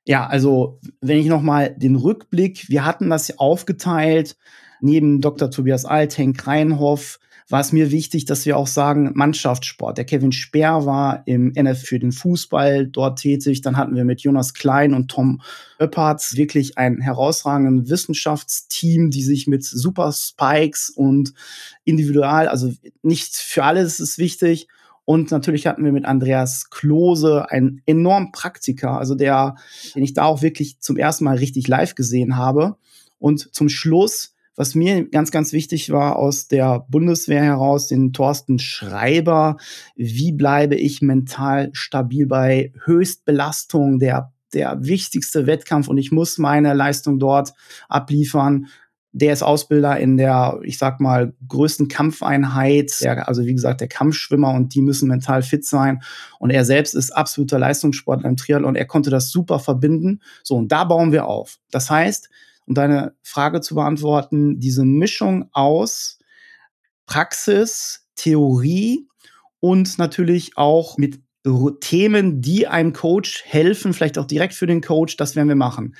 Ja, 0.06 0.26
also 0.26 0.80
wenn 1.02 1.18
ich 1.18 1.28
noch 1.28 1.42
mal 1.42 1.76
den 1.76 1.96
Rückblick, 1.96 2.70
wir 2.70 2.86
hatten 2.86 3.10
das 3.10 3.38
aufgeteilt 3.38 4.38
neben 4.82 5.22
Dr. 5.22 5.52
Tobias 5.52 5.86
Alt, 5.86 6.18
Henk 6.18 6.46
Reinhoff, 6.46 7.20
war 7.52 7.60
es 7.60 7.74
mir 7.74 7.92
wichtig, 7.92 8.26
dass 8.26 8.46
wir 8.46 8.58
auch 8.58 8.68
sagen, 8.68 9.12
Mannschaftssport. 9.14 9.98
Der 9.98 10.06
Kevin 10.06 10.32
Speer 10.32 10.86
war 10.86 11.24
im 11.26 11.52
NF 11.54 11.82
für 11.82 12.00
den 12.00 12.14
Fußball 12.14 12.88
dort 12.88 13.20
tätig. 13.20 13.62
Dann 13.62 13.78
hatten 13.78 13.96
wir 13.96 14.06
mit 14.06 14.22
Jonas 14.22 14.54
Klein 14.54 14.94
und 14.94 15.10
Tom 15.10 15.42
Öppertz 15.78 16.36
wirklich 16.36 16.78
ein 16.78 17.02
herausragendes 17.02 17.90
Wissenschaftsteam, 17.90 19.10
die 19.10 19.24
sich 19.24 19.48
mit 19.48 19.66
Super 19.66 20.14
Spikes 20.14 20.90
und 20.90 21.34
individual, 21.84 22.48
also 22.48 22.72
nicht 23.02 23.36
für 23.36 23.64
alles 23.64 24.00
ist 24.00 24.18
wichtig. 24.18 24.68
Und 25.04 25.32
natürlich 25.32 25.68
hatten 25.68 25.84
wir 25.84 25.92
mit 25.92 26.06
Andreas 26.06 26.70
Klose 26.70 27.50
einen 27.50 27.82
enormen 27.86 28.32
Praktiker, 28.32 28.98
also 28.98 29.16
der, 29.16 29.56
den 29.96 30.04
ich 30.04 30.14
da 30.14 30.24
auch 30.24 30.42
wirklich 30.42 30.80
zum 30.80 30.96
ersten 30.96 31.26
Mal 31.26 31.38
richtig 31.38 31.68
live 31.68 31.96
gesehen 31.96 32.38
habe. 32.38 32.78
Und 33.20 33.54
zum 33.54 33.68
Schluss, 33.68 34.36
was 34.56 34.76
mir 34.76 35.08
ganz, 35.10 35.32
ganz 35.32 35.54
wichtig 35.54 35.92
war 35.92 36.18
aus 36.18 36.48
der 36.48 36.86
Bundeswehr 36.90 37.44
heraus, 37.44 37.88
den 37.88 38.14
Thorsten 38.14 38.60
Schreiber. 38.60 39.58
Wie 39.96 40.32
bleibe 40.32 40.76
ich 40.76 41.02
mental 41.02 41.70
stabil 41.74 42.28
bei 42.28 42.74
Höchstbelastung, 42.86 44.00
der 44.00 44.34
der 44.54 44.84
wichtigste 44.84 45.48
Wettkampf 45.48 45.88
und 45.88 45.98
ich 45.98 46.12
muss 46.12 46.38
meine 46.38 46.74
Leistung 46.74 47.20
dort 47.20 47.54
abliefern 47.88 48.68
der 49.14 49.34
ist 49.34 49.44
Ausbilder 49.44 50.00
in 50.00 50.16
der, 50.18 50.60
ich 50.64 50.78
sag 50.78 51.02
mal, 51.02 51.34
größten 51.48 51.90
Kampfeinheit, 51.90 53.02
der, 53.02 53.28
also 53.28 53.46
wie 53.46 53.54
gesagt, 53.54 53.82
der 53.82 53.90
Kampfschwimmer 53.90 54.54
und 54.54 54.74
die 54.74 54.82
müssen 54.82 55.10
mental 55.10 55.42
fit 55.44 55.66
sein. 55.66 56.02
Und 56.40 56.50
er 56.50 56.64
selbst 56.64 56.96
ist 56.96 57.12
absoluter 57.12 57.60
Leistungssportler 57.60 58.30
im 58.30 58.38
Triathlon. 58.38 58.76
Er 58.76 58.86
konnte 58.86 59.10
das 59.10 59.30
super 59.30 59.60
verbinden. 59.60 60.22
So, 60.44 60.56
und 60.56 60.72
da 60.72 60.86
bauen 60.86 61.12
wir 61.12 61.26
auf. 61.26 61.58
Das 61.72 61.90
heißt, 61.90 62.30
um 62.66 62.74
deine 62.74 63.16
Frage 63.24 63.62
zu 63.62 63.76
beantworten, 63.76 64.60
diese 64.60 64.86
Mischung 64.86 65.50
aus 65.52 66.20
Praxis, 67.06 68.08
Theorie 68.16 69.08
und 69.60 69.98
natürlich 69.98 70.58
auch 70.58 70.98
mit 70.98 71.22
Themen, 71.80 72.42
die 72.42 72.68
einem 72.68 72.94
Coach 72.94 73.44
helfen, 73.46 73.94
vielleicht 73.94 74.18
auch 74.18 74.26
direkt 74.28 74.54
für 74.54 74.68
den 74.68 74.82
Coach, 74.82 75.18
das 75.18 75.36
werden 75.36 75.48
wir 75.48 75.56
machen. 75.56 75.96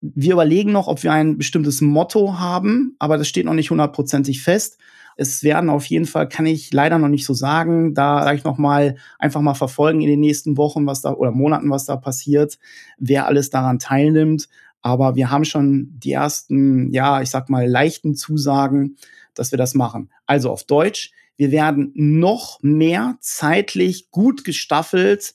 Wir 0.00 0.32
überlegen 0.32 0.72
noch, 0.72 0.88
ob 0.88 1.02
wir 1.02 1.12
ein 1.12 1.38
bestimmtes 1.38 1.80
Motto 1.80 2.38
haben, 2.38 2.96
aber 2.98 3.18
das 3.18 3.28
steht 3.28 3.44
noch 3.44 3.54
nicht 3.54 3.70
hundertprozentig 3.70 4.42
fest. 4.42 4.78
Es 5.16 5.42
werden 5.42 5.68
auf 5.68 5.84
jeden 5.86 6.06
Fall, 6.06 6.28
kann 6.28 6.46
ich 6.46 6.72
leider 6.72 6.98
noch 6.98 7.08
nicht 7.08 7.26
so 7.26 7.34
sagen. 7.34 7.94
Da 7.94 8.22
sage 8.24 8.38
ich 8.38 8.44
noch 8.44 8.56
mal, 8.56 8.96
einfach 9.18 9.42
mal 9.42 9.54
verfolgen 9.54 10.00
in 10.00 10.08
den 10.08 10.20
nächsten 10.20 10.56
Wochen, 10.56 10.86
was 10.86 11.02
da 11.02 11.12
oder 11.12 11.30
Monaten, 11.30 11.70
was 11.70 11.84
da 11.84 11.96
passiert, 11.96 12.58
wer 12.98 13.26
alles 13.26 13.50
daran 13.50 13.78
teilnimmt. 13.78 14.48
Aber 14.82 15.14
wir 15.14 15.30
haben 15.30 15.44
schon 15.44 15.90
die 15.98 16.12
ersten, 16.12 16.92
ja, 16.92 17.20
ich 17.20 17.30
sag 17.30 17.50
mal, 17.50 17.66
leichten 17.66 18.14
Zusagen, 18.14 18.96
dass 19.34 19.52
wir 19.52 19.58
das 19.58 19.74
machen. 19.74 20.10
Also 20.26 20.50
auf 20.50 20.64
Deutsch, 20.64 21.12
wir 21.36 21.50
werden 21.50 21.92
noch 21.94 22.58
mehr 22.62 23.16
zeitlich 23.20 24.10
gut 24.10 24.44
gestaffelt 24.44 25.34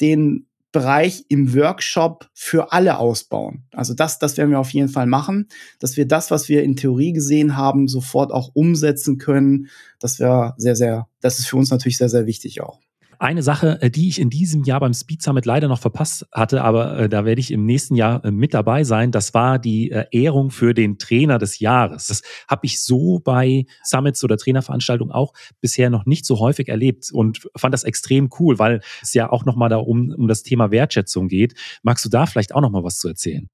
den 0.00 0.46
Bereich 0.72 1.24
im 1.28 1.54
Workshop 1.54 2.28
für 2.34 2.72
alle 2.72 2.98
ausbauen. 2.98 3.64
Also 3.72 3.94
das, 3.94 4.18
das 4.18 4.36
werden 4.36 4.50
wir 4.50 4.60
auf 4.60 4.74
jeden 4.74 4.90
Fall 4.90 5.06
machen, 5.06 5.48
dass 5.78 5.96
wir 5.96 6.06
das, 6.06 6.30
was 6.30 6.50
wir 6.50 6.62
in 6.62 6.76
Theorie 6.76 7.14
gesehen 7.14 7.56
haben, 7.56 7.88
sofort 7.88 8.30
auch 8.30 8.50
umsetzen 8.52 9.16
können. 9.16 9.68
Das 9.98 10.20
wäre 10.20 10.52
sehr, 10.58 10.76
sehr, 10.76 11.08
das 11.22 11.38
ist 11.38 11.46
für 11.46 11.56
uns 11.56 11.70
natürlich 11.70 11.96
sehr, 11.96 12.10
sehr 12.10 12.26
wichtig 12.26 12.60
auch. 12.60 12.80
Eine 13.18 13.42
Sache, 13.42 13.80
äh, 13.80 13.90
die 13.90 14.08
ich 14.08 14.20
in 14.20 14.30
diesem 14.30 14.64
Jahr 14.64 14.80
beim 14.80 14.94
Speed 14.94 15.22
Summit 15.22 15.46
leider 15.46 15.68
noch 15.68 15.78
verpasst 15.78 16.26
hatte, 16.32 16.62
aber 16.62 16.98
äh, 16.98 17.08
da 17.08 17.24
werde 17.24 17.40
ich 17.40 17.50
im 17.50 17.64
nächsten 17.64 17.94
Jahr 17.94 18.24
äh, 18.24 18.30
mit 18.30 18.54
dabei 18.54 18.84
sein, 18.84 19.10
das 19.10 19.34
war 19.34 19.58
die 19.58 19.90
äh, 19.90 20.06
Ehrung 20.10 20.50
für 20.50 20.74
den 20.74 20.98
Trainer 20.98 21.38
des 21.38 21.58
Jahres. 21.58 22.08
Das 22.08 22.22
habe 22.48 22.66
ich 22.66 22.80
so 22.80 23.20
bei 23.20 23.66
Summits 23.82 24.22
oder 24.24 24.36
Trainerveranstaltungen 24.36 25.12
auch 25.12 25.32
bisher 25.60 25.90
noch 25.90 26.06
nicht 26.06 26.26
so 26.26 26.38
häufig 26.38 26.68
erlebt 26.68 27.10
und 27.12 27.48
fand 27.56 27.72
das 27.72 27.84
extrem 27.84 28.30
cool, 28.38 28.58
weil 28.58 28.80
es 29.02 29.14
ja 29.14 29.30
auch 29.30 29.44
nochmal 29.44 29.68
da 29.68 29.76
um, 29.76 30.14
um 30.16 30.28
das 30.28 30.42
Thema 30.42 30.70
Wertschätzung 30.70 31.28
geht. 31.28 31.54
Magst 31.82 32.04
du 32.04 32.08
da 32.08 32.26
vielleicht 32.26 32.54
auch 32.54 32.60
nochmal 32.60 32.84
was 32.84 32.98
zu 32.98 33.08
erzählen? 33.08 33.48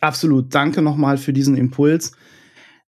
Absolut. 0.00 0.54
Danke 0.54 0.82
nochmal 0.82 1.18
für 1.18 1.32
diesen 1.32 1.56
Impuls. 1.56 2.12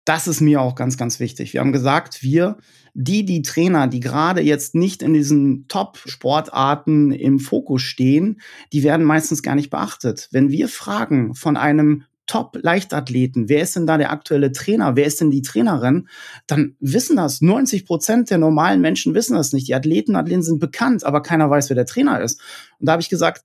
Das 0.05 0.29
ist 0.29 0.41
mir 0.41 0.61
auch 0.61 0.75
ganz, 0.75 0.97
ganz 0.97 1.19
wichtig. 1.19 1.53
Wir 1.55 1.61
haben 1.61 1.73
gesagt, 1.73 2.23
wir 2.23 2.59
die, 2.95 3.25
die 3.25 3.43
Trainer, 3.43 3.89
die 3.89 4.01
gerade 4.01 4.41
jetzt 4.41 4.75
nicht 4.75 5.03
in 5.03 5.13
diesen 5.13 5.67
Top-Sportarten 5.69 7.11
im 7.11 7.41
Fokus 7.41 7.83
stehen, 7.83 8.41
die 8.73 8.85
werden 8.85 9.05
meistens 9.05 9.43
gar 9.43 9.57
nicht 9.57 9.71
beachtet. 9.71 10.29
Wenn 10.31 10.51
wir 10.51 10.69
fragen 10.69 11.35
von 11.35 11.57
einem 11.57 12.05
Top-Leichtathleten, 12.27 13.49
wer 13.49 13.63
ist 13.63 13.77
denn 13.77 13.87
da 13.87 13.99
der 13.99 14.11
aktuelle 14.11 14.53
Trainer, 14.53 14.97
wer 14.97 15.05
ist 15.05 15.21
denn 15.21 15.31
die 15.31 15.43
Trainerin, 15.43 16.09
dann 16.47 16.77
wissen 16.81 17.17
das 17.17 17.43
90 17.43 17.85
Prozent 17.85 18.31
der 18.31 18.39
normalen 18.39 18.81
Menschen 18.81 19.15
wissen 19.15 19.35
das 19.35 19.53
nicht. 19.53 19.69
Die 19.69 19.75
Athleten, 19.75 20.17
Athleten 20.17 20.43
sind 20.43 20.59
bekannt, 20.59 21.05
aber 21.05 21.21
keiner 21.21 21.51
weiß, 21.51 21.69
wer 21.69 21.77
der 21.77 21.87
Trainer 21.87 22.23
ist. 22.23 22.41
Und 22.79 22.87
da 22.87 22.93
habe 22.93 23.03
ich 23.03 23.11
gesagt, 23.11 23.45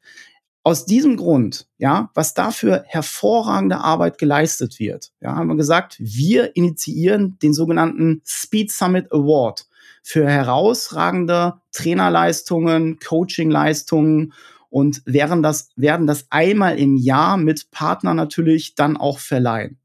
aus 0.69 0.85
diesem 0.85 1.17
Grund, 1.17 1.65
ja, 1.79 2.11
was 2.13 2.35
dafür 2.35 2.83
hervorragende 2.85 3.79
Arbeit 3.79 4.19
geleistet 4.19 4.77
wird, 4.77 5.11
ja, 5.19 5.35
haben 5.35 5.47
wir 5.47 5.55
gesagt, 5.55 5.95
wir 5.97 6.55
initiieren 6.55 7.39
den 7.41 7.55
sogenannten 7.55 8.21
Speed 8.23 8.71
Summit 8.71 9.11
Award 9.11 9.65
für 10.03 10.29
herausragende 10.29 11.55
Trainerleistungen, 11.71 12.99
Coachingleistungen 12.99 14.33
und 14.69 15.01
werden 15.05 15.41
das, 15.41 15.69
werden 15.75 16.05
das 16.05 16.27
einmal 16.29 16.77
im 16.77 16.97
Jahr 16.97 17.37
mit 17.37 17.71
Partnern 17.71 18.17
natürlich 18.17 18.75
dann 18.75 18.95
auch 18.95 19.17
verleihen. 19.17 19.79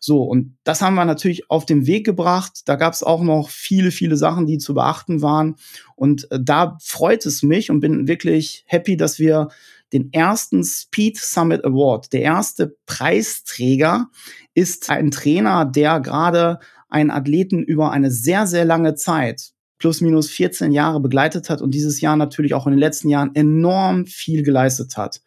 So, 0.00 0.24
und 0.24 0.56
das 0.64 0.82
haben 0.82 0.96
wir 0.96 1.04
natürlich 1.04 1.48
auf 1.48 1.64
den 1.64 1.86
Weg 1.86 2.04
gebracht. 2.04 2.62
Da 2.66 2.74
gab 2.74 2.92
es 2.92 3.04
auch 3.04 3.22
noch 3.22 3.50
viele, 3.50 3.92
viele 3.92 4.16
Sachen, 4.16 4.46
die 4.46 4.58
zu 4.58 4.74
beachten 4.74 5.22
waren. 5.22 5.54
Und 5.94 6.30
äh, 6.32 6.40
da 6.42 6.76
freut 6.82 7.24
es 7.24 7.42
mich 7.44 7.70
und 7.70 7.78
bin 7.80 8.08
wirklich 8.08 8.64
happy, 8.66 8.96
dass 8.96 9.18
wir 9.20 9.48
den 9.94 10.12
ersten 10.12 10.64
Speed 10.64 11.16
Summit 11.18 11.64
Award. 11.64 12.12
Der 12.12 12.22
erste 12.22 12.76
Preisträger 12.84 14.08
ist 14.52 14.90
ein 14.90 15.10
Trainer, 15.10 15.64
der 15.64 16.00
gerade 16.00 16.58
einen 16.88 17.10
Athleten 17.10 17.62
über 17.62 17.92
eine 17.92 18.10
sehr, 18.10 18.46
sehr 18.46 18.64
lange 18.64 18.96
Zeit, 18.96 19.52
plus 19.78 20.00
minus 20.00 20.28
14 20.30 20.72
Jahre 20.72 21.00
begleitet 21.00 21.48
hat 21.48 21.62
und 21.62 21.72
dieses 21.72 22.00
Jahr 22.00 22.16
natürlich 22.16 22.54
auch 22.54 22.66
in 22.66 22.72
den 22.72 22.80
letzten 22.80 23.08
Jahren 23.08 23.34
enorm 23.34 24.06
viel 24.06 24.42
geleistet 24.42 24.96
hat. 24.96 25.22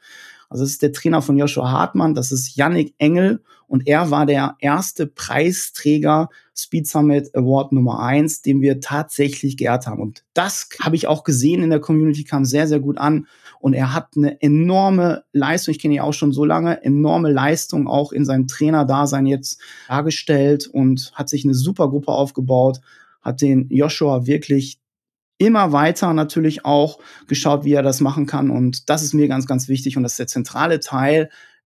Also 0.50 0.64
es 0.64 0.72
ist 0.72 0.82
der 0.82 0.94
Trainer 0.94 1.22
von 1.22 1.38
Joshua 1.38 1.72
Hartmann, 1.72 2.14
das 2.14 2.32
ist 2.32 2.56
Yannick 2.56 2.94
Engel 2.98 3.44
und 3.68 3.86
er 3.86 4.12
war 4.12 4.26
der 4.26 4.56
erste 4.60 5.08
Preisträger 5.08 6.30
Speed 6.56 6.88
Summit 6.88 7.36
Award 7.36 7.74
Nummer 7.74 8.00
eins, 8.00 8.42
den 8.42 8.62
wir 8.62 8.80
tatsächlich 8.80 9.58
geehrt 9.58 9.88
haben. 9.88 10.02
Und 10.02 10.24
das 10.34 10.70
habe 10.82 10.96
ich 10.96 11.08
auch 11.08 11.24
gesehen 11.24 11.64
in 11.64 11.70
der 11.70 11.82
Community, 11.82 12.24
kam 12.24 12.46
sehr, 12.46 12.68
sehr 12.68 12.80
gut 12.80 12.98
an. 12.98 13.28
Und 13.60 13.74
er 13.74 13.94
hat 13.94 14.10
eine 14.16 14.42
enorme 14.42 15.24
Leistung, 15.34 15.74
ich 15.74 15.80
kenne 15.80 15.96
ihn 15.96 16.02
auch 16.02 16.14
schon 16.14 16.32
so 16.32 16.46
lange, 16.46 16.84
enorme 16.84 17.32
Leistung 17.32 17.88
auch 17.88 18.12
in 18.12 18.26
seinem 18.26 18.48
Trainerdasein 18.48 19.26
jetzt 19.26 19.60
dargestellt 19.88 20.68
und 20.68 21.12
hat 21.14 21.30
sich 21.30 21.44
eine 21.44 21.54
super 21.54 21.90
Gruppe 21.90 22.12
aufgebaut, 22.12 22.80
hat 23.22 23.42
den 23.42 23.68
Joshua 23.70 24.26
wirklich 24.26 24.80
immer 25.38 25.72
weiter 25.72 26.14
natürlich 26.14 26.66
auch 26.66 27.00
geschaut, 27.28 27.64
wie 27.64 27.74
er 27.74 27.84
das 27.84 28.02
machen 28.02 28.26
kann. 28.26 28.50
Und 28.50 28.90
das 28.90 29.04
ist 29.04 29.14
mir 29.14 29.28
ganz, 29.28 29.46
ganz 29.46 29.68
wichtig. 29.68 29.98
Und 29.98 30.04
das 30.04 30.14
ist 30.14 30.20
der 30.20 30.28
zentrale 30.28 30.80
Teil. 30.80 31.30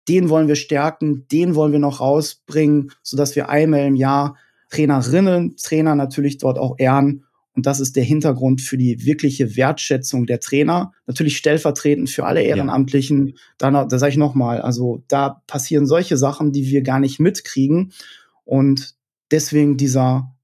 Den 0.09 0.29
wollen 0.29 0.49
wir 0.49 0.57
stärken, 0.57 1.27
den 1.31 1.55
wollen 1.55 1.73
wir 1.73 1.79
noch 1.79 2.01
rausbringen, 2.01 2.91
sodass 3.03 3.37
wir 3.37 3.49
einmal 3.49 3.87
im 3.87 3.95
Jahr 3.95 4.37
Trainerinnen, 4.71 5.57
Trainer 5.57 5.95
natürlich 5.95 6.39
dort 6.39 6.59
auch 6.59 6.77
ehren. 6.79 7.25
Und 7.55 7.67
das 7.67 7.81
ist 7.81 7.97
der 7.97 8.05
Hintergrund 8.05 8.61
für 8.61 8.79
die 8.79 9.05
wirkliche 9.05 9.57
Wertschätzung 9.57 10.27
der 10.27 10.41
Trainer. 10.41 10.93
Natürlich 11.07 11.37
stellvertretend 11.37 12.09
für 12.09 12.25
alle 12.25 12.43
Ehrenamtlichen. 12.43 13.29
Ja. 13.29 13.35
Da, 13.59 13.85
da 13.85 13.99
sage 13.99 14.13
ich 14.13 14.17
nochmal, 14.17 14.63
also 14.63 15.05
da 15.09 15.43
passieren 15.47 15.87
solche 15.87 16.17
Sachen, 16.17 16.53
die 16.53 16.67
wir 16.67 16.83
gar 16.83 16.99
nicht 16.99 17.21
mitkriegen. 17.21 17.93
Und 18.45 18.95
deswegen 19.31 19.77
dieser 19.77 20.35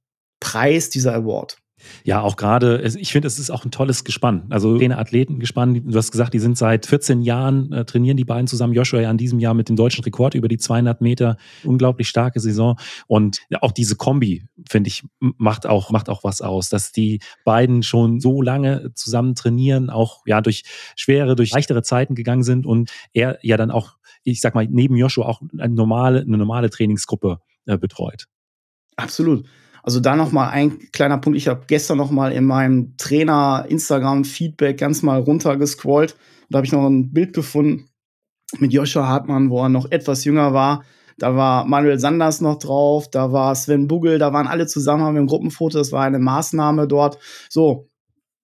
Preis, 0.41 0.91
dieser 0.91 1.15
Award. 1.15 1.59
Ja, 2.05 2.21
auch 2.23 2.37
gerade, 2.37 2.83
ich 2.83 3.13
finde, 3.13 3.29
es 3.29 3.39
ist 3.39 3.51
auch 3.51 3.65
ein 3.65 3.71
tolles 3.71 4.05
Gespann. 4.05 4.47
Also 4.51 4.77
Trainer, 4.79 4.99
Athleten 4.99 5.39
gespannt. 5.39 5.81
Du 5.85 5.97
hast 5.97 6.11
gesagt, 6.11 6.35
die 6.35 6.39
sind 6.39 6.59
seit 6.59 6.87
14 6.87 7.23
Jahren, 7.23 7.73
äh, 7.73 7.85
trainieren 7.85 8.17
die 8.17 8.25
beiden 8.25 8.47
zusammen. 8.47 8.73
Joshua 8.73 9.01
ja 9.01 9.11
in 9.11 9.19
diesem 9.19 9.39
Jahr 9.39 9.55
mit 9.55 9.69
dem 9.69 9.77
deutschen 9.77 10.05
Rekord 10.05 10.35
über 10.35 10.49
die 10.49 10.59
200 10.59 11.01
Meter. 11.01 11.37
Unglaublich 11.65 12.09
starke 12.09 12.41
Saison. 12.41 12.79
Und 13.07 13.41
auch 13.61 13.73
diese 13.73 13.97
Kombi, 13.97 14.47
finde 14.69 14.89
ich, 14.89 15.05
macht 15.21 15.67
auch, 15.67 15.91
macht 15.91 16.09
auch 16.09 16.25
was 16.25 16.41
aus, 16.41 16.69
dass 16.69 16.93
die 16.93 17.21
beiden 17.45 17.83
schon 17.83 18.21
so 18.21 18.43
lange 18.43 18.93
zusammen 18.95 19.35
trainieren, 19.35 19.91
auch 19.91 20.23
ja 20.27 20.41
durch 20.41 20.65
schwere, 20.97 21.37
durch 21.37 21.53
leichtere 21.53 21.83
Zeiten 21.83 22.15
gegangen 22.15 22.43
sind 22.43 22.67
und 22.67 22.91
er 23.13 23.39
ja 23.43 23.57
dann 23.57 23.71
auch, 23.71 23.97
ich 24.25 24.41
sag 24.41 24.55
mal, 24.55 24.67
neben 24.69 24.97
Joshua 24.97 25.27
auch 25.27 25.43
eine 25.57 25.75
normale, 25.75 26.21
eine 26.21 26.39
normale 26.39 26.71
Trainingsgruppe 26.71 27.41
äh, 27.67 27.79
betreut. 27.79 28.27
Absolut. 28.97 29.47
Also 29.89 30.01
da 30.01 30.17
noch 30.17 30.33
mal 30.33 30.51
ein 30.51 30.91
kleiner 30.93 31.17
Punkt. 31.17 31.39
Ich 31.39 31.49
habe 31.49 31.63
gestern 31.67 31.97
noch 31.97 32.11
mal 32.11 32.31
in 32.31 32.45
meinem 32.45 32.95
Trainer 32.99 33.65
Instagram 33.71 34.27
Feedback 34.27 34.77
ganz 34.77 35.01
mal 35.01 35.19
runtergescrollt. 35.19 36.15
Da 36.51 36.59
habe 36.59 36.67
ich 36.67 36.73
noch 36.73 36.85
ein 36.85 37.11
Bild 37.11 37.33
gefunden 37.33 37.89
mit 38.59 38.71
Joshua 38.75 39.09
Hartmann, 39.09 39.49
wo 39.49 39.63
er 39.63 39.71
noch 39.71 39.91
etwas 39.91 40.27
jünger 40.27 40.53
war. 40.53 40.85
Da 41.17 41.37
war 41.37 41.65
Manuel 41.65 41.99
Sanders 41.99 42.43
noch 42.43 42.59
drauf, 42.59 43.09
da 43.11 43.33
war 43.33 43.55
Sven 43.55 43.89
Bugel, 43.89 44.19
da 44.19 44.31
waren 44.35 44.47
alle 44.47 44.67
zusammen, 44.67 45.05
haben 45.05 45.15
wir 45.15 45.23
ein 45.23 45.27
Gruppenfoto, 45.27 45.79
das 45.79 45.91
war 45.91 46.05
eine 46.05 46.19
Maßnahme 46.19 46.87
dort. 46.87 47.17
So. 47.49 47.88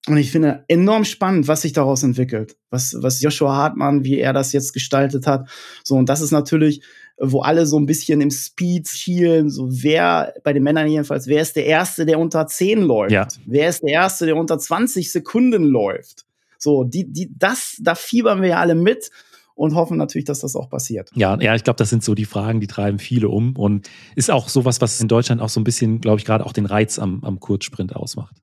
Und 0.07 0.19
ich 0.19 0.31
finde 0.31 0.65
enorm 0.69 1.05
spannend, 1.05 1.49
was 1.49 1.63
sich 1.63 1.73
daraus 1.73 2.03
entwickelt. 2.03 2.57
Was, 2.71 2.95
was 2.99 3.23
Joshua 3.23 3.57
Hartmann, 3.57 4.05
wie 4.05 4.19
er 4.19 4.35
das 4.35 4.53
jetzt 4.53 4.73
gestaltet 4.75 5.27
hat. 5.27 5.49
So. 5.83 5.95
Und 5.95 6.09
das 6.09 6.21
ist 6.21 6.31
natürlich 6.31 6.83
wo 7.19 7.41
alle 7.43 7.67
so 7.67 7.79
ein 7.79 7.87
bisschen 7.87 8.21
im 8.21 8.31
Speed 8.31 8.89
schielen, 8.89 9.49
so 9.49 9.69
wer, 9.71 10.35
bei 10.43 10.53
den 10.53 10.63
Männern 10.63 10.89
jedenfalls, 10.89 11.27
wer 11.27 11.43
ist 11.43 11.57
der 11.57 11.67
Erste, 11.67 12.07
der 12.07 12.19
unter 12.19 12.47
10 12.47 12.83
läuft? 12.83 13.13
Ja. 13.13 13.29
Wer 13.47 13.69
ist 13.69 13.83
der 13.83 13.93
Erste, 13.93 14.27
der 14.27 14.37
unter 14.37 14.59
20 14.59 15.13
Sekunden 15.13 15.65
läuft? 15.65 16.25
So, 16.59 16.83
die, 16.83 17.11
die, 17.13 17.31
das, 17.37 17.77
da 17.81 17.95
fiebern 17.95 18.43
wir 18.43 18.51
ja 18.51 18.59
alle 18.59 18.75
mit 18.75 19.11
und 19.55 19.75
hoffen 19.75 19.97
natürlich, 19.97 20.25
dass 20.25 20.41
das 20.41 20.57
auch 20.57 20.69
passiert. 20.69 21.11
Ja, 21.15 21.41
ja, 21.41 21.55
ich 21.55 21.63
glaube, 21.63 21.77
das 21.77 21.91
sind 21.91 22.03
so 22.03 22.15
die 22.17 22.25
Fragen, 22.25 22.61
die 22.61 22.67
treiben 22.67 22.99
viele 22.99 23.29
um 23.29 23.55
und 23.55 23.89
ist 24.17 24.31
auch 24.31 24.49
sowas, 24.49 24.81
was 24.81 25.01
in 25.01 25.07
Deutschland 25.07 25.41
auch 25.41 25.51
so 25.51 25.61
ein 25.61 25.65
bisschen, 25.65 26.01
glaube 26.01 26.19
ich, 26.19 26.25
gerade 26.25 26.45
auch 26.45 26.53
den 26.53 26.67
Reiz 26.67 26.99
am, 26.99 27.23
am 27.23 27.39
Kurzsprint 27.39 27.95
ausmacht. 27.95 28.35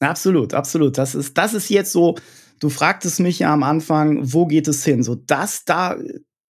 Absolut, 0.00 0.54
absolut. 0.54 0.98
Das 0.98 1.14
ist, 1.14 1.36
das 1.36 1.54
ist 1.54 1.70
jetzt 1.70 1.92
so, 1.92 2.16
du 2.60 2.68
fragtest 2.68 3.20
mich 3.20 3.40
ja 3.40 3.52
am 3.52 3.62
Anfang, 3.62 4.20
wo 4.32 4.46
geht 4.46 4.68
es 4.68 4.84
hin? 4.84 5.02
So, 5.02 5.16
das, 5.16 5.64
da 5.64 5.96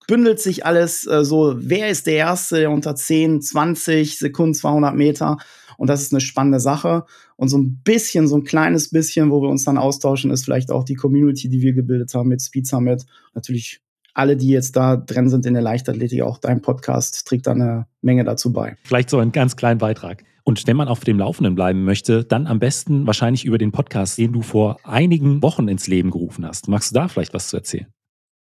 bündelt 0.07 0.41
sich 0.41 0.67
alles 0.67 1.07
äh, 1.07 1.25
so, 1.25 1.55
wer 1.59 1.89
ist 1.91 2.07
der 2.07 2.15
Erste, 2.15 2.57
der 2.57 2.71
unter 2.71 2.95
10, 2.95 3.41
20 3.43 4.19
Sekunden, 4.19 4.55
200 4.55 4.95
Meter 4.95 5.39
und 5.79 5.89
das 5.89 6.03
ist 6.03 6.13
eine 6.13 6.21
spannende 6.21 6.61
Sache. 6.61 7.05
Und 7.37 7.49
so 7.49 7.57
ein 7.57 7.81
bisschen, 7.85 8.27
so 8.27 8.37
ein 8.37 8.45
kleines 8.45 8.91
bisschen, 8.91 9.31
wo 9.31 9.41
wir 9.41 9.49
uns 9.49 9.65
dann 9.65 9.79
austauschen, 9.79 10.33
ist 10.33 10.45
vielleicht 10.45 10.73
auch 10.73 10.83
die 10.83 10.97
Community, 10.97 11.49
die 11.49 11.63
wir 11.63 11.73
gebildet 11.73 12.13
haben 12.15 12.29
mit 12.29 12.43
Speed 12.43 12.67
Summit. 12.67 13.07
Natürlich 13.35 13.81
alle, 14.15 14.37
die 14.37 14.49
jetzt 14.49 14.77
da 14.77 14.97
drin 14.97 15.29
sind 15.29 15.47
in 15.47 15.55
der 15.55 15.63
Leichtathletik, 15.63 16.23
auch 16.23 16.39
dein 16.39 16.61
Podcast 16.63 17.27
trägt 17.27 17.47
da 17.47 17.53
eine 17.53 17.87
Menge 18.03 18.25
dazu 18.25 18.53
bei. 18.53 18.77
Vielleicht 18.85 19.11
so 19.11 19.19
einen 19.19 19.33
ganz 19.33 19.57
kleinen 19.57 19.79
Beitrag. 19.79 20.25
Und 20.45 20.67
wenn 20.67 20.77
man 20.77 20.89
auf 20.89 21.01
dem 21.01 21.19
Laufenden 21.19 21.55
bleiben 21.55 21.85
möchte, 21.85 22.25
dann 22.25 22.47
am 22.47 22.59
besten 22.59 23.07
wahrscheinlich 23.07 23.45
über 23.45 23.59
den 23.59 23.71
Podcast, 23.71 24.17
den 24.17 24.33
du 24.33 24.41
vor 24.41 24.79
einigen 24.83 25.43
Wochen 25.43 25.69
ins 25.69 25.87
Leben 25.89 26.11
gerufen 26.11 26.47
hast. 26.47 26.69
Magst 26.69 26.91
du 26.91 26.95
da 26.95 27.09
vielleicht 27.09 27.35
was 27.35 27.49
zu 27.49 27.59
erzählen? 27.59 27.87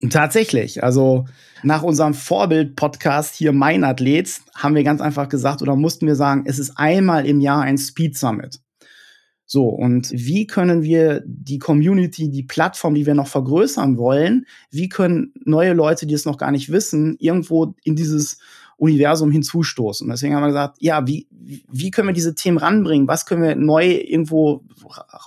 Tatsächlich. 0.09 0.85
Also 0.85 1.25
nach 1.65 1.83
unserem 1.83 2.15
Vorbild-Podcast 2.15 3.35
hier 3.35 3.53
Mein 3.53 3.83
Athlet 3.83 4.41
haben 4.55 4.77
wir 4.77 4.85
ganz 4.85 5.01
einfach 5.01 5.29
gesagt 5.29 5.61
oder 5.61 5.75
mussten 5.75 6.07
wir 6.07 6.15
sagen, 6.15 6.45
es 6.47 6.61
ist 6.61 6.79
einmal 6.79 7.27
im 7.27 7.41
Jahr 7.41 7.63
ein 7.63 7.79
Speed 7.79 8.17
Summit. 8.17 8.61
So, 9.51 9.65
und 9.65 10.11
wie 10.13 10.47
können 10.47 10.83
wir 10.83 11.23
die 11.25 11.59
Community, 11.59 12.29
die 12.31 12.43
Plattform, 12.43 12.95
die 12.95 13.07
wir 13.07 13.15
noch 13.15 13.29
vergrößern 13.29 13.97
wollen, 13.97 14.47
wie 14.71 14.91
können 14.91 15.33
neue 15.43 15.73
Leute, 15.73 16.07
die 16.07 16.13
es 16.13 16.27
noch 16.27 16.37
gar 16.37 16.51
nicht 16.51 16.71
wissen, 16.71 17.17
irgendwo 17.19 17.75
in 17.83 17.97
dieses 17.97 18.41
Universum 18.79 19.33
hinzustoßen. 19.33 20.07
Und 20.07 20.13
deswegen 20.13 20.35
haben 20.35 20.45
wir 20.45 20.49
gesagt, 20.49 20.77
ja, 20.79 21.05
wie, 21.07 21.27
wie 21.31 21.91
können 21.91 22.09
wir 22.09 22.15
diese 22.15 22.37
Themen 22.37 22.59
ranbringen? 22.59 23.09
Was 23.09 23.27
können 23.27 23.43
wir 23.43 23.57
neu 23.57 23.87
irgendwo 23.87 24.65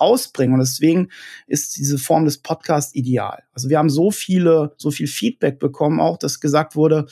rausbringen? 0.00 0.54
Und 0.54 0.60
deswegen 0.60 1.08
ist 1.46 1.76
diese 1.76 1.98
Form 1.98 2.24
des 2.24 2.38
Podcasts 2.38 2.94
ideal. 2.94 3.42
Also 3.52 3.68
wir 3.68 3.78
haben 3.78 3.90
so 3.90 4.10
viele, 4.10 4.72
so 4.78 4.90
viel 4.90 5.06
Feedback 5.06 5.58
bekommen 5.58 6.00
auch, 6.00 6.16
dass 6.16 6.40
gesagt 6.40 6.76
wurde, 6.76 7.06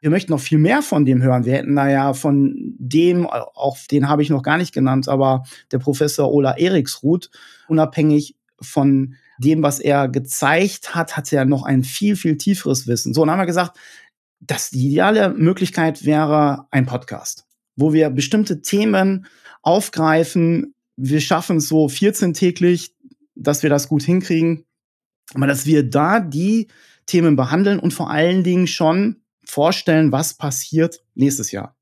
wir 0.00 0.10
möchten 0.10 0.30
noch 0.30 0.40
viel 0.40 0.58
mehr 0.58 0.80
von 0.80 1.04
dem 1.04 1.22
hören. 1.22 1.44
Wir 1.44 1.54
hätten 1.54 1.74
da 1.74 1.90
ja 1.90 2.14
von 2.14 2.54
dem, 2.78 3.26
auch 3.26 3.76
den 3.90 4.08
habe 4.08 4.22
ich 4.22 4.30
noch 4.30 4.44
gar 4.44 4.58
nicht 4.58 4.72
genannt, 4.72 5.08
aber 5.08 5.42
der 5.72 5.80
Professor 5.80 6.32
Ola 6.32 6.56
Eriksruth, 6.56 7.30
unabhängig 7.66 8.36
von 8.60 9.16
dem, 9.38 9.62
was 9.62 9.80
er 9.80 10.08
gezeigt 10.08 10.94
hat, 10.94 11.16
hat 11.16 11.32
er 11.32 11.46
noch 11.46 11.64
ein 11.64 11.82
viel, 11.82 12.14
viel 12.14 12.36
tieferes 12.36 12.86
Wissen. 12.86 13.12
So, 13.12 13.22
und 13.22 13.28
dann 13.28 13.32
haben 13.32 13.42
wir 13.42 13.46
gesagt, 13.46 13.76
das 14.40 14.70
die 14.70 14.88
ideale 14.88 15.30
Möglichkeit 15.30 16.04
wäre 16.04 16.66
ein 16.70 16.86
Podcast, 16.86 17.46
wo 17.76 17.92
wir 17.92 18.10
bestimmte 18.10 18.62
Themen 18.62 19.26
aufgreifen. 19.62 20.74
Wir 20.96 21.20
schaffen 21.20 21.58
es 21.58 21.68
so 21.68 21.88
14 21.88 22.34
täglich, 22.34 22.94
dass 23.34 23.62
wir 23.62 23.70
das 23.70 23.88
gut 23.88 24.02
hinkriegen, 24.02 24.64
aber 25.34 25.46
dass 25.46 25.66
wir 25.66 25.88
da 25.88 26.20
die 26.20 26.68
Themen 27.06 27.36
behandeln 27.36 27.78
und 27.78 27.92
vor 27.92 28.10
allen 28.10 28.44
Dingen 28.44 28.66
schon 28.66 29.16
vorstellen, 29.44 30.12
was 30.12 30.34
passiert 30.34 31.02
nächstes 31.14 31.52
Jahr. 31.52 31.76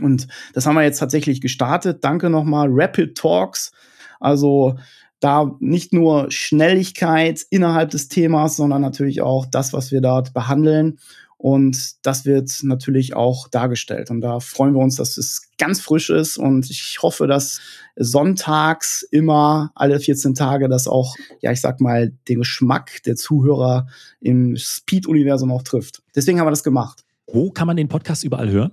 Und 0.00 0.28
das 0.54 0.66
haben 0.66 0.76
wir 0.76 0.82
jetzt 0.82 0.98
tatsächlich 0.98 1.40
gestartet. 1.40 2.04
Danke 2.04 2.30
nochmal, 2.30 2.68
Rapid 2.70 3.16
Talks. 3.16 3.72
Also 4.20 4.76
da 5.18 5.56
nicht 5.60 5.92
nur 5.92 6.30
Schnelligkeit 6.30 7.44
innerhalb 7.50 7.90
des 7.90 8.08
Themas, 8.08 8.56
sondern 8.56 8.82
natürlich 8.82 9.20
auch 9.20 9.46
das, 9.46 9.72
was 9.72 9.90
wir 9.90 10.00
dort 10.00 10.32
behandeln. 10.32 10.98
Und 11.42 12.04
das 12.04 12.26
wird 12.26 12.50
natürlich 12.64 13.16
auch 13.16 13.48
dargestellt. 13.48 14.10
Und 14.10 14.20
da 14.20 14.40
freuen 14.40 14.74
wir 14.74 14.82
uns, 14.82 14.96
dass 14.96 15.16
es 15.16 15.48
ganz 15.56 15.80
frisch 15.80 16.10
ist. 16.10 16.36
Und 16.36 16.68
ich 16.68 16.98
hoffe, 17.00 17.26
dass 17.26 17.62
sonntags 17.96 19.02
immer 19.10 19.70
alle 19.74 19.98
14 19.98 20.34
Tage 20.34 20.68
das 20.68 20.86
auch, 20.86 21.16
ja, 21.40 21.50
ich 21.50 21.62
sag 21.62 21.80
mal, 21.80 22.12
den 22.28 22.40
Geschmack 22.40 23.02
der 23.06 23.16
Zuhörer 23.16 23.86
im 24.20 24.54
Speed-Universum 24.54 25.50
auch 25.50 25.62
trifft. 25.62 26.02
Deswegen 26.14 26.38
haben 26.38 26.46
wir 26.46 26.50
das 26.50 26.62
gemacht. 26.62 27.06
Wo 27.26 27.50
kann 27.50 27.66
man 27.66 27.78
den 27.78 27.88
Podcast 27.88 28.22
überall 28.22 28.50
hören? 28.50 28.72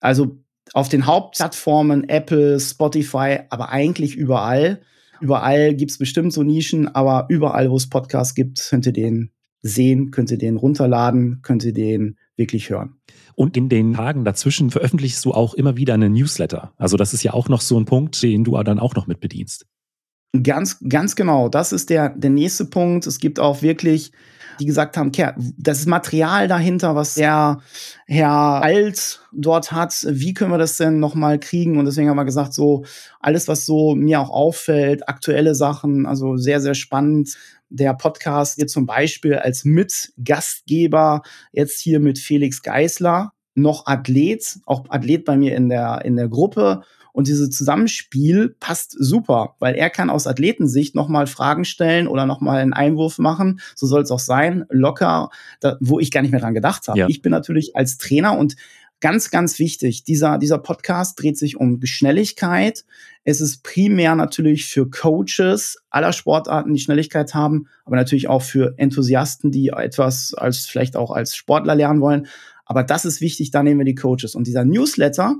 Also 0.00 0.38
auf 0.72 0.88
den 0.88 1.04
Hauptplattformen 1.04 2.08
Apple, 2.08 2.58
Spotify, 2.60 3.40
aber 3.50 3.68
eigentlich 3.68 4.16
überall. 4.16 4.80
Überall 5.20 5.74
gibt 5.74 5.90
es 5.90 5.98
bestimmt 5.98 6.32
so 6.32 6.42
Nischen, 6.42 6.88
aber 6.88 7.26
überall, 7.28 7.70
wo 7.70 7.76
es 7.76 7.90
Podcasts 7.90 8.34
gibt, 8.34 8.66
könnt 8.70 8.86
ihr 8.86 8.94
den 8.94 9.32
sehen, 9.68 10.10
könnt 10.10 10.30
ihr 10.30 10.38
den 10.38 10.56
runterladen, 10.56 11.40
könnt 11.42 11.64
ihr 11.64 11.72
den 11.72 12.16
wirklich 12.36 12.70
hören. 12.70 12.94
Und 13.34 13.56
in 13.56 13.68
den 13.68 13.94
Tagen 13.94 14.24
dazwischen 14.24 14.70
veröffentlichst 14.70 15.24
du 15.24 15.32
auch 15.32 15.54
immer 15.54 15.76
wieder 15.76 15.94
eine 15.94 16.10
Newsletter. 16.10 16.72
Also 16.76 16.96
das 16.96 17.14
ist 17.14 17.22
ja 17.22 17.34
auch 17.34 17.48
noch 17.48 17.60
so 17.60 17.78
ein 17.78 17.84
Punkt, 17.84 18.20
den 18.22 18.44
du 18.44 18.60
dann 18.62 18.78
auch 18.78 18.94
noch 18.94 19.06
mit 19.06 19.20
bedienst. 19.20 19.66
Ganz, 20.42 20.78
ganz 20.86 21.16
genau. 21.16 21.48
Das 21.48 21.72
ist 21.72 21.88
der, 21.88 22.10
der 22.10 22.30
nächste 22.30 22.66
Punkt. 22.66 23.06
Es 23.06 23.18
gibt 23.18 23.40
auch 23.40 23.62
wirklich, 23.62 24.12
die 24.60 24.66
gesagt 24.66 24.96
haben, 24.96 25.10
das 25.56 25.78
ist 25.78 25.86
Material 25.86 26.48
dahinter, 26.48 26.94
was 26.96 27.14
der 27.14 27.60
Herr 28.06 28.30
Alt 28.30 29.20
dort 29.32 29.72
hat. 29.72 30.06
Wie 30.10 30.34
können 30.34 30.50
wir 30.50 30.58
das 30.58 30.76
denn 30.76 30.98
nochmal 30.98 31.38
kriegen? 31.38 31.78
Und 31.78 31.86
deswegen 31.86 32.10
haben 32.10 32.16
wir 32.16 32.24
gesagt, 32.24 32.52
so 32.52 32.84
alles, 33.20 33.48
was 33.48 33.64
so 33.64 33.94
mir 33.94 34.20
auch 34.20 34.30
auffällt, 34.30 35.08
aktuelle 35.08 35.54
Sachen, 35.54 36.06
also 36.06 36.36
sehr, 36.36 36.60
sehr 36.60 36.74
spannend 36.74 37.36
der 37.70 37.94
Podcast 37.94 38.56
hier 38.56 38.66
zum 38.66 38.86
Beispiel 38.86 39.34
als 39.34 39.64
Mitgastgeber 39.64 41.22
jetzt 41.52 41.80
hier 41.80 42.00
mit 42.00 42.18
Felix 42.18 42.62
Geisler, 42.62 43.32
noch 43.54 43.86
Athlet, 43.86 44.60
auch 44.66 44.84
Athlet 44.88 45.24
bei 45.24 45.36
mir 45.36 45.56
in 45.56 45.68
der, 45.68 46.04
in 46.04 46.16
der 46.16 46.28
Gruppe. 46.28 46.82
Und 47.12 47.26
dieses 47.26 47.50
Zusammenspiel 47.50 48.54
passt 48.60 48.94
super, 48.96 49.56
weil 49.58 49.74
er 49.74 49.90
kann 49.90 50.08
aus 50.08 50.28
Athletensicht 50.28 50.94
nochmal 50.94 51.26
Fragen 51.26 51.64
stellen 51.64 52.06
oder 52.06 52.26
nochmal 52.26 52.60
einen 52.60 52.72
Einwurf 52.72 53.18
machen. 53.18 53.60
So 53.74 53.88
soll 53.88 54.02
es 54.02 54.12
auch 54.12 54.20
sein, 54.20 54.66
locker, 54.68 55.30
da, 55.58 55.76
wo 55.80 55.98
ich 55.98 56.12
gar 56.12 56.22
nicht 56.22 56.30
mehr 56.30 56.40
dran 56.40 56.54
gedacht 56.54 56.86
habe. 56.86 57.00
Ja. 57.00 57.06
Ich 57.08 57.20
bin 57.20 57.32
natürlich 57.32 57.74
als 57.74 57.98
Trainer 57.98 58.38
und 58.38 58.54
Ganz, 59.00 59.30
ganz 59.30 59.60
wichtig, 59.60 60.02
dieser, 60.02 60.38
dieser 60.38 60.58
Podcast 60.58 61.22
dreht 61.22 61.38
sich 61.38 61.56
um 61.56 61.78
Schnelligkeit. 61.84 62.84
Es 63.22 63.40
ist 63.40 63.62
primär 63.62 64.16
natürlich 64.16 64.66
für 64.66 64.90
Coaches 64.90 65.76
aller 65.88 66.12
Sportarten, 66.12 66.74
die 66.74 66.80
Schnelligkeit 66.80 67.32
haben, 67.32 67.68
aber 67.84 67.94
natürlich 67.94 68.28
auch 68.28 68.42
für 68.42 68.74
Enthusiasten, 68.76 69.52
die 69.52 69.68
etwas 69.68 70.34
als 70.34 70.66
vielleicht 70.66 70.96
auch 70.96 71.12
als 71.12 71.36
Sportler 71.36 71.76
lernen 71.76 72.00
wollen. 72.00 72.26
Aber 72.66 72.82
das 72.82 73.04
ist 73.04 73.20
wichtig, 73.20 73.52
da 73.52 73.62
nehmen 73.62 73.80
wir 73.80 73.84
die 73.84 73.94
Coaches. 73.94 74.34
Und 74.34 74.48
dieser 74.48 74.64
Newsletter, 74.64 75.36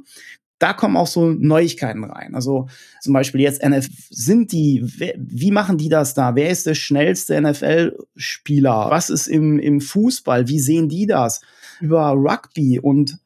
da 0.60 0.72
kommen 0.72 0.96
auch 0.96 1.08
so 1.08 1.28
Neuigkeiten 1.28 2.04
rein. 2.04 2.36
Also 2.36 2.68
zum 3.00 3.12
Beispiel 3.12 3.40
jetzt 3.40 3.64
NFL, 3.64 3.90
sind 4.10 4.52
die, 4.52 4.84
wie 5.16 5.50
machen 5.50 5.78
die 5.78 5.88
das 5.88 6.14
da? 6.14 6.36
Wer 6.36 6.50
ist 6.50 6.66
der 6.66 6.74
schnellste 6.74 7.40
NFL-Spieler? 7.40 8.86
Was 8.88 9.10
ist 9.10 9.26
im, 9.26 9.58
im 9.58 9.80
Fußball? 9.80 10.48
Wie 10.48 10.60
sehen 10.60 10.88
die 10.88 11.06
das? 11.06 11.40
Über 11.80 12.10
Rugby 12.10 12.78
und 12.80 13.18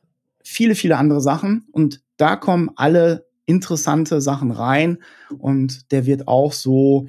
viele, 0.44 0.74
viele 0.74 0.96
andere 0.96 1.20
Sachen. 1.20 1.66
Und 1.72 2.02
da 2.16 2.36
kommen 2.36 2.70
alle 2.76 3.26
interessante 3.46 4.20
Sachen 4.20 4.50
rein. 4.50 4.98
Und 5.38 5.90
der 5.92 6.06
wird 6.06 6.28
auch 6.28 6.52
so, 6.52 7.08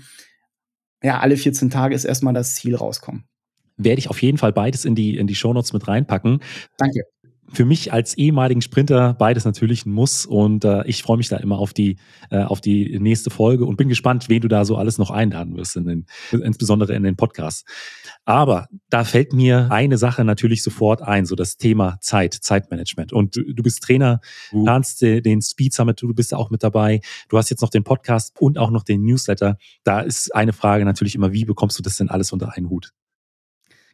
ja, 1.01 1.19
alle 1.19 1.37
14 1.37 1.69
Tage 1.69 1.95
ist 1.95 2.05
erstmal 2.05 2.33
das 2.33 2.55
Ziel 2.55 2.75
rauskommen. 2.75 3.25
Werde 3.77 3.99
ich 3.99 4.09
auf 4.09 4.21
jeden 4.21 4.37
Fall 4.37 4.53
beides 4.53 4.85
in 4.85 4.95
die, 4.95 5.17
in 5.17 5.27
die 5.27 5.35
Shownotes 5.35 5.73
mit 5.73 5.87
reinpacken. 5.87 6.41
Danke 6.77 7.01
für 7.53 7.65
mich 7.65 7.93
als 7.93 8.17
ehemaligen 8.17 8.61
Sprinter 8.61 9.13
beides 9.13 9.45
natürlich 9.45 9.85
ein 9.85 9.91
Muss 9.91 10.25
und 10.25 10.65
äh, 10.65 10.85
ich 10.85 11.03
freue 11.03 11.17
mich 11.17 11.29
da 11.29 11.37
immer 11.37 11.59
auf 11.59 11.73
die, 11.73 11.97
äh, 12.29 12.43
auf 12.43 12.61
die 12.61 12.99
nächste 12.99 13.29
Folge 13.29 13.65
und 13.65 13.77
bin 13.77 13.89
gespannt, 13.89 14.27
wen 14.27 14.41
du 14.41 14.47
da 14.47 14.65
so 14.65 14.75
alles 14.75 14.97
noch 14.97 15.11
einladen 15.11 15.55
wirst, 15.55 15.75
in 15.75 15.85
den, 15.85 16.05
insbesondere 16.31 16.93
in 16.93 17.03
den 17.03 17.15
Podcast. 17.15 17.65
Aber 18.25 18.67
da 18.89 19.03
fällt 19.03 19.33
mir 19.33 19.71
eine 19.71 19.97
Sache 19.97 20.23
natürlich 20.23 20.63
sofort 20.63 21.01
ein, 21.01 21.25
so 21.25 21.35
das 21.35 21.57
Thema 21.57 21.97
Zeit, 22.01 22.33
Zeitmanagement. 22.33 23.13
Und 23.13 23.35
du, 23.35 23.53
du 23.53 23.63
bist 23.63 23.83
Trainer, 23.83 24.19
du 24.51 24.63
planst 24.63 25.01
den 25.01 25.41
Speed 25.41 25.73
Summit, 25.73 26.01
du 26.01 26.13
bist 26.13 26.33
auch 26.33 26.49
mit 26.49 26.63
dabei. 26.63 27.01
Du 27.29 27.37
hast 27.37 27.49
jetzt 27.49 27.61
noch 27.61 27.69
den 27.69 27.83
Podcast 27.83 28.35
und 28.39 28.57
auch 28.57 28.71
noch 28.71 28.83
den 28.83 29.03
Newsletter. 29.03 29.57
Da 29.83 29.99
ist 30.01 30.33
eine 30.33 30.53
Frage 30.53 30.85
natürlich 30.85 31.15
immer, 31.15 31.33
wie 31.33 31.45
bekommst 31.45 31.77
du 31.77 31.83
das 31.83 31.97
denn 31.97 32.09
alles 32.09 32.31
unter 32.31 32.55
einen 32.55 32.69
Hut? 32.69 32.93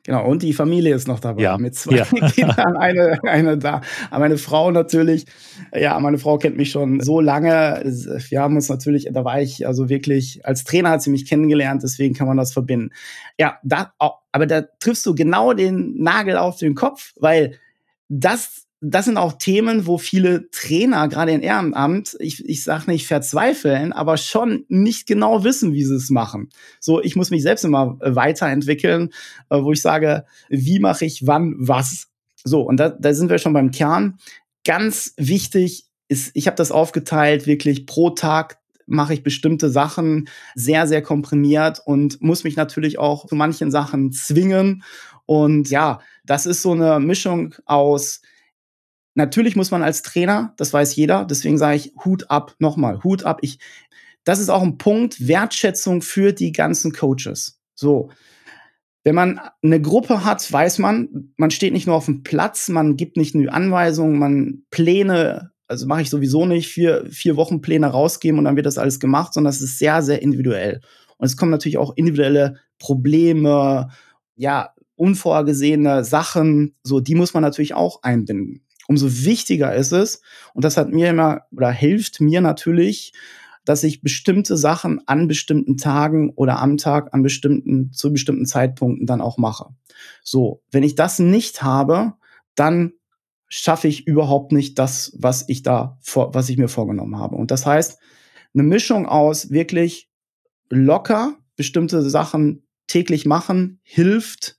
Genau, 0.06 0.26
und 0.26 0.44
die 0.44 0.54
Familie 0.54 0.96
ist 0.96 1.08
noch 1.08 1.20
dabei. 1.20 1.42
Ja. 1.42 1.58
Mit 1.58 1.76
zwei 1.76 1.98
Ja. 1.98 2.06
Kindern, 2.32 2.78
eine, 2.78 3.20
eine 3.24 3.58
da. 3.58 3.82
Aber 4.10 4.22
meine 4.22 4.38
Frau 4.38 4.72
natürlich, 4.72 5.26
ja, 5.74 6.00
meine 6.00 6.18
Frau 6.18 6.38
kennt 6.38 6.58
mich 6.58 6.72
schon 6.72 7.02
so 7.02 7.20
lange. 7.20 7.82
Wir 8.30 8.42
haben 8.42 8.56
uns 8.56 8.70
natürlich, 8.70 9.10
da 9.12 9.26
war 9.26 9.42
ich 9.42 9.68
also 9.68 9.90
wirklich, 9.90 10.46
als 10.46 10.64
Trainer 10.64 10.92
hat 10.92 11.02
sie 11.02 11.10
mich 11.10 11.28
kennengelernt, 11.28 11.84
deswegen 11.84 12.16
kann 12.16 12.28
man 12.28 12.38
das 12.38 12.54
verbinden. 12.54 12.92
Ja, 13.38 13.60
da, 13.64 13.94
aber 14.32 14.46
da 14.46 14.62
triffst 14.80 15.06
du 15.06 15.16
genau 15.16 15.54
den 15.54 16.02
Nagel 16.02 16.38
auf 16.38 16.58
den 16.58 16.76
Kopf, 16.76 17.14
weil 17.20 17.60
das 18.08 18.66
das 18.82 19.06
sind 19.06 19.18
auch 19.18 19.34
Themen, 19.34 19.88
wo 19.88 19.98
viele 19.98 20.50
Trainer, 20.52 21.08
gerade 21.10 21.34
in 21.34 21.42
Ehrenamt, 21.42 22.16
ich, 22.20 22.48
ich 22.48 22.64
sage 22.64 22.90
nicht 22.90 23.08
verzweifeln, 23.08 23.92
aber 23.92 24.16
schon 24.16 24.66
nicht 24.70 25.06
genau 25.06 25.44
wissen, 25.44 25.74
wie 25.74 25.84
sie 25.84 25.96
es 25.96 26.10
machen. 26.10 26.50
So, 26.80 27.02
ich 27.02 27.16
muss 27.18 27.30
mich 27.30 27.44
selbst 27.44 27.66
immer 27.66 27.98
weiterentwickeln, 28.00 29.10
äh, 29.50 29.62
wo 29.62 29.74
ich 29.74 29.82
sage, 29.82 30.26
wie 30.50 30.80
mache 30.80 31.06
ich 31.06 31.28
wann 31.28 31.56
was. 31.58 32.08
So, 32.44 32.62
und 32.62 32.78
da, 32.78 32.90
da 32.90 33.14
sind 33.14 33.30
wir 33.30 33.38
schon 33.38 33.54
beim 33.54 33.72
Kern. 33.72 34.18
Ganz 34.64 35.14
wichtig 35.18 35.86
ist, 36.08 36.32
ich 36.34 36.48
habe 36.48 36.56
das 36.56 36.72
aufgeteilt, 36.72 37.48
wirklich 37.48 37.86
pro 37.86 38.12
Tag 38.12 38.60
mache 38.86 39.14
ich 39.14 39.24
bestimmte 39.24 39.70
Sachen 39.70 40.30
sehr, 40.56 40.88
sehr 40.88 41.02
komprimiert 41.02 41.82
und 41.86 42.22
muss 42.22 42.44
mich 42.44 42.56
natürlich 42.56 42.98
auch 42.98 43.28
zu 43.28 43.36
manchen 43.36 43.72
Sachen 43.72 44.12
zwingen. 44.14 44.84
Und 45.26 45.70
ja, 45.70 46.00
das 46.26 46.46
ist 46.46 46.62
so 46.62 46.72
eine 46.72 47.00
Mischung 47.00 47.54
aus 47.66 48.22
Natürlich 49.20 49.58
muss 49.58 49.70
man 49.70 49.84
als 49.84 50.02
Trainer, 50.02 50.54
das 50.56 50.72
weiß 50.72 50.96
jeder, 50.96 51.26
deswegen 51.26 51.58
sage 51.58 51.76
ich 51.76 51.92
Hut 52.06 52.32
ab, 52.32 52.56
nochmal, 52.58 53.04
Hut 53.04 53.26
ab. 53.26 53.40
Ich, 53.42 53.60
das 54.24 54.40
ist 54.40 54.48
auch 54.48 54.64
ein 54.64 54.78
Punkt, 54.78 55.28
Wertschätzung 55.28 56.02
für 56.02 56.32
die 56.32 56.54
ganzen 56.54 56.94
Coaches. 56.94 57.60
So. 57.76 58.12
Wenn 59.04 59.16
man 59.16 59.42
eine 59.62 59.82
Gruppe 59.82 60.24
hat, 60.24 60.50
weiß 60.50 60.78
man, 60.78 61.34
man 61.36 61.52
steht 61.52 61.74
nicht 61.74 61.86
nur 61.86 61.98
auf 61.98 62.06
dem 62.06 62.24
Platz, 62.24 62.70
man 62.70 62.96
gibt 62.96 63.18
nicht 63.18 63.36
nur 63.36 63.54
Anweisungen, 63.54 64.20
man 64.20 64.64
Pläne, 64.72 65.52
also 65.68 65.86
mache 65.86 66.04
ich 66.04 66.10
sowieso 66.10 66.46
nicht, 66.46 66.70
vier, 66.70 67.06
vier 67.12 67.36
Wochen 67.36 67.60
Pläne 67.60 67.88
rausgeben 67.88 68.40
und 68.40 68.46
dann 68.46 68.56
wird 68.56 68.68
das 68.68 68.78
alles 68.78 69.02
gemacht, 69.02 69.34
sondern 69.34 69.52
es 69.52 69.60
ist 69.60 69.80
sehr, 69.80 70.02
sehr 70.02 70.22
individuell. 70.22 70.80
Und 71.18 71.26
es 71.26 71.36
kommen 71.36 71.52
natürlich 71.52 71.78
auch 71.78 71.92
individuelle 71.98 72.56
Probleme, 72.78 73.90
ja, 74.38 74.74
unvorgesehene 74.96 76.06
Sachen, 76.06 76.78
so, 76.84 77.02
die 77.02 77.16
muss 77.16 77.34
man 77.34 77.44
natürlich 77.44 77.74
auch 77.74 78.02
einbinden 78.02 78.64
umso 78.90 79.24
wichtiger 79.24 79.76
ist 79.76 79.92
es, 79.92 80.22
und 80.56 80.66
das 80.66 80.76
hat 80.76 80.90
mir 80.90 81.12
immer 81.12 81.42
oder 81.52 81.70
hilft 81.70 82.22
mir 82.22 82.42
natürlich, 82.42 83.14
dass 83.64 83.84
ich 83.84 84.02
bestimmte 84.02 84.58
Sachen 84.58 85.00
an 85.08 85.28
bestimmten 85.28 85.78
Tagen 85.78 86.32
oder 86.32 86.58
am 86.58 86.78
Tag 86.78 87.14
an 87.14 87.22
bestimmten, 87.22 87.94
zu 87.94 88.12
bestimmten 88.12 88.48
Zeitpunkten 88.48 89.06
dann 89.06 89.22
auch 89.22 89.38
mache. 89.38 89.68
So, 90.24 90.64
wenn 90.72 90.82
ich 90.82 90.96
das 90.96 91.20
nicht 91.20 91.62
habe, 91.62 92.14
dann 92.56 92.94
schaffe 93.48 93.88
ich 93.88 94.08
überhaupt 94.08 94.52
nicht 94.52 94.80
das, 94.80 95.14
was 95.16 95.48
ich 95.48 95.62
da 95.62 96.00
vor, 96.02 96.34
was 96.34 96.50
ich 96.50 96.58
mir 96.58 96.68
vorgenommen 96.68 97.20
habe. 97.20 97.36
Und 97.36 97.52
das 97.52 97.68
heißt, 97.68 98.00
eine 98.56 98.64
Mischung 98.64 99.06
aus 99.06 99.52
wirklich 99.52 100.10
locker 100.70 101.38
bestimmte 101.56 102.02
Sachen 102.10 102.64
täglich 102.88 103.28
machen 103.28 103.82
hilft, 103.84 104.59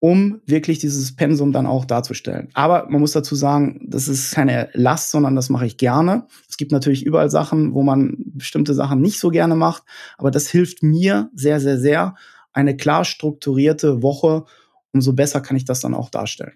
um 0.00 0.40
wirklich 0.46 0.78
dieses 0.78 1.14
Pensum 1.16 1.52
dann 1.52 1.66
auch 1.66 1.84
darzustellen. 1.84 2.48
Aber 2.54 2.86
man 2.88 3.00
muss 3.00 3.12
dazu 3.12 3.34
sagen, 3.34 3.86
das 3.88 4.06
ist 4.06 4.34
keine 4.34 4.68
Last, 4.72 5.10
sondern 5.10 5.34
das 5.34 5.48
mache 5.48 5.66
ich 5.66 5.76
gerne. 5.76 6.26
Es 6.48 6.56
gibt 6.56 6.70
natürlich 6.70 7.04
überall 7.04 7.30
Sachen, 7.30 7.74
wo 7.74 7.82
man 7.82 8.16
bestimmte 8.18 8.74
Sachen 8.74 9.00
nicht 9.00 9.18
so 9.18 9.30
gerne 9.30 9.56
macht, 9.56 9.82
aber 10.16 10.30
das 10.30 10.48
hilft 10.48 10.82
mir 10.82 11.30
sehr, 11.34 11.60
sehr, 11.60 11.78
sehr. 11.78 12.14
Eine 12.52 12.76
klar 12.76 13.04
strukturierte 13.04 14.02
Woche, 14.02 14.44
umso 14.92 15.12
besser 15.12 15.40
kann 15.40 15.56
ich 15.56 15.64
das 15.64 15.80
dann 15.80 15.94
auch 15.94 16.10
darstellen. 16.10 16.54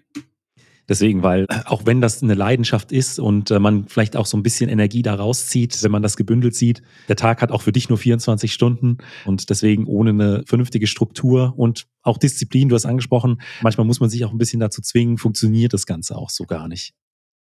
Deswegen, 0.89 1.23
weil 1.23 1.45
äh, 1.49 1.61
auch 1.65 1.85
wenn 1.85 2.01
das 2.01 2.21
eine 2.21 2.33
Leidenschaft 2.33 2.91
ist 2.91 3.19
und 3.19 3.51
äh, 3.51 3.59
man 3.59 3.87
vielleicht 3.87 4.17
auch 4.17 4.25
so 4.25 4.35
ein 4.35 4.43
bisschen 4.43 4.69
Energie 4.69 5.01
da 5.01 5.15
rauszieht, 5.15 5.81
wenn 5.81 5.91
man 5.91 6.03
das 6.03 6.17
gebündelt 6.17 6.55
sieht, 6.55 6.81
der 7.07 7.15
Tag 7.15 7.41
hat 7.41 7.51
auch 7.51 7.61
für 7.61 7.71
dich 7.71 7.89
nur 7.89 7.97
24 7.97 8.53
Stunden 8.53 8.97
und 9.25 9.49
deswegen 9.49 9.85
ohne 9.85 10.09
eine 10.09 10.43
vernünftige 10.45 10.87
Struktur 10.87 11.53
und 11.55 11.85
auch 12.01 12.17
Disziplin, 12.17 12.69
du 12.69 12.75
hast 12.75 12.85
angesprochen, 12.85 13.41
manchmal 13.61 13.87
muss 13.87 14.01
man 14.01 14.09
sich 14.09 14.25
auch 14.25 14.31
ein 14.31 14.37
bisschen 14.37 14.59
dazu 14.59 14.81
zwingen, 14.81 15.17
funktioniert 15.17 15.73
das 15.73 15.85
Ganze 15.85 16.17
auch 16.17 16.29
so 16.29 16.43
gar 16.43 16.67
nicht. 16.67 16.93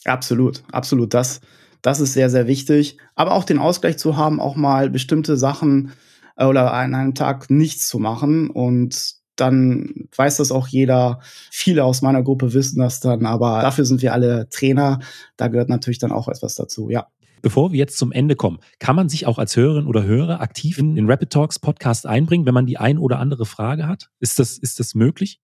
Absolut, 0.05 0.63
absolut. 0.71 1.13
Das, 1.13 1.39
das 1.81 1.99
ist 1.99 2.13
sehr, 2.13 2.29
sehr 2.29 2.47
wichtig. 2.47 2.97
Aber 3.15 3.33
auch 3.33 3.45
den 3.45 3.59
Ausgleich 3.59 3.97
zu 3.97 4.17
haben, 4.17 4.39
auch 4.39 4.55
mal 4.55 4.89
bestimmte 4.89 5.38
Sachen 5.38 5.93
äh, 6.36 6.45
oder 6.45 6.73
an 6.73 6.93
einem 6.93 7.15
Tag 7.15 7.49
nichts 7.49 7.88
zu 7.88 7.99
machen 7.99 8.49
und 8.49 9.22
dann 9.36 10.08
weiß 10.15 10.38
das 10.38 10.52
auch 10.52 10.67
jeder. 10.67 11.19
Viele 11.52 11.84
aus 11.84 12.02
meiner 12.02 12.24
Gruppe 12.24 12.54
wissen 12.54 12.80
das 12.80 13.00
dann, 13.00 13.26
aber 13.26 13.62
dafür 13.62 13.86
sind 13.86 14.02
wir 14.02 14.13
alle 14.13 14.48
Trainer. 14.50 15.00
Da 15.38 15.48
gehört 15.48 15.69
natürlich 15.69 16.00
dann 16.00 16.12
auch 16.12 16.28
etwas 16.28 16.56
dazu, 16.56 16.89
ja. 16.89 17.08
Bevor 17.41 17.74
wir 17.74 17.80
jetzt 17.80 17.98
zum 17.98 18.13
Ende 18.13 18.38
kommen, 18.38 18.60
kann 18.80 18.96
man 18.96 19.10
sich 19.10 19.26
auch 19.26 19.38
als 19.38 19.58
Hörerin 19.58 19.86
oder 19.86 20.04
Hörer 20.04 20.39
aktiv 20.39 20.78
in 20.78 20.96
den 20.96 21.12
Rapid 21.12 21.30
Talks 21.30 21.60
Podcast 21.60 22.06
einbringen, 22.06 22.46
wenn 22.46 22.54
man 22.54 22.65
die 22.65 22.78
ein 22.78 22.98
oder 22.98 23.19
andere 23.19 23.46
Frage 23.46 23.86
hat? 23.86 24.10
Ist 24.22 24.39
das, 24.39 24.58
ist 24.58 24.80
das 24.80 24.96
möglich? 24.96 25.41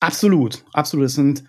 Absolut, 0.00 0.64
absolut. 0.72 1.06
Es 1.06 1.14
sind 1.14 1.44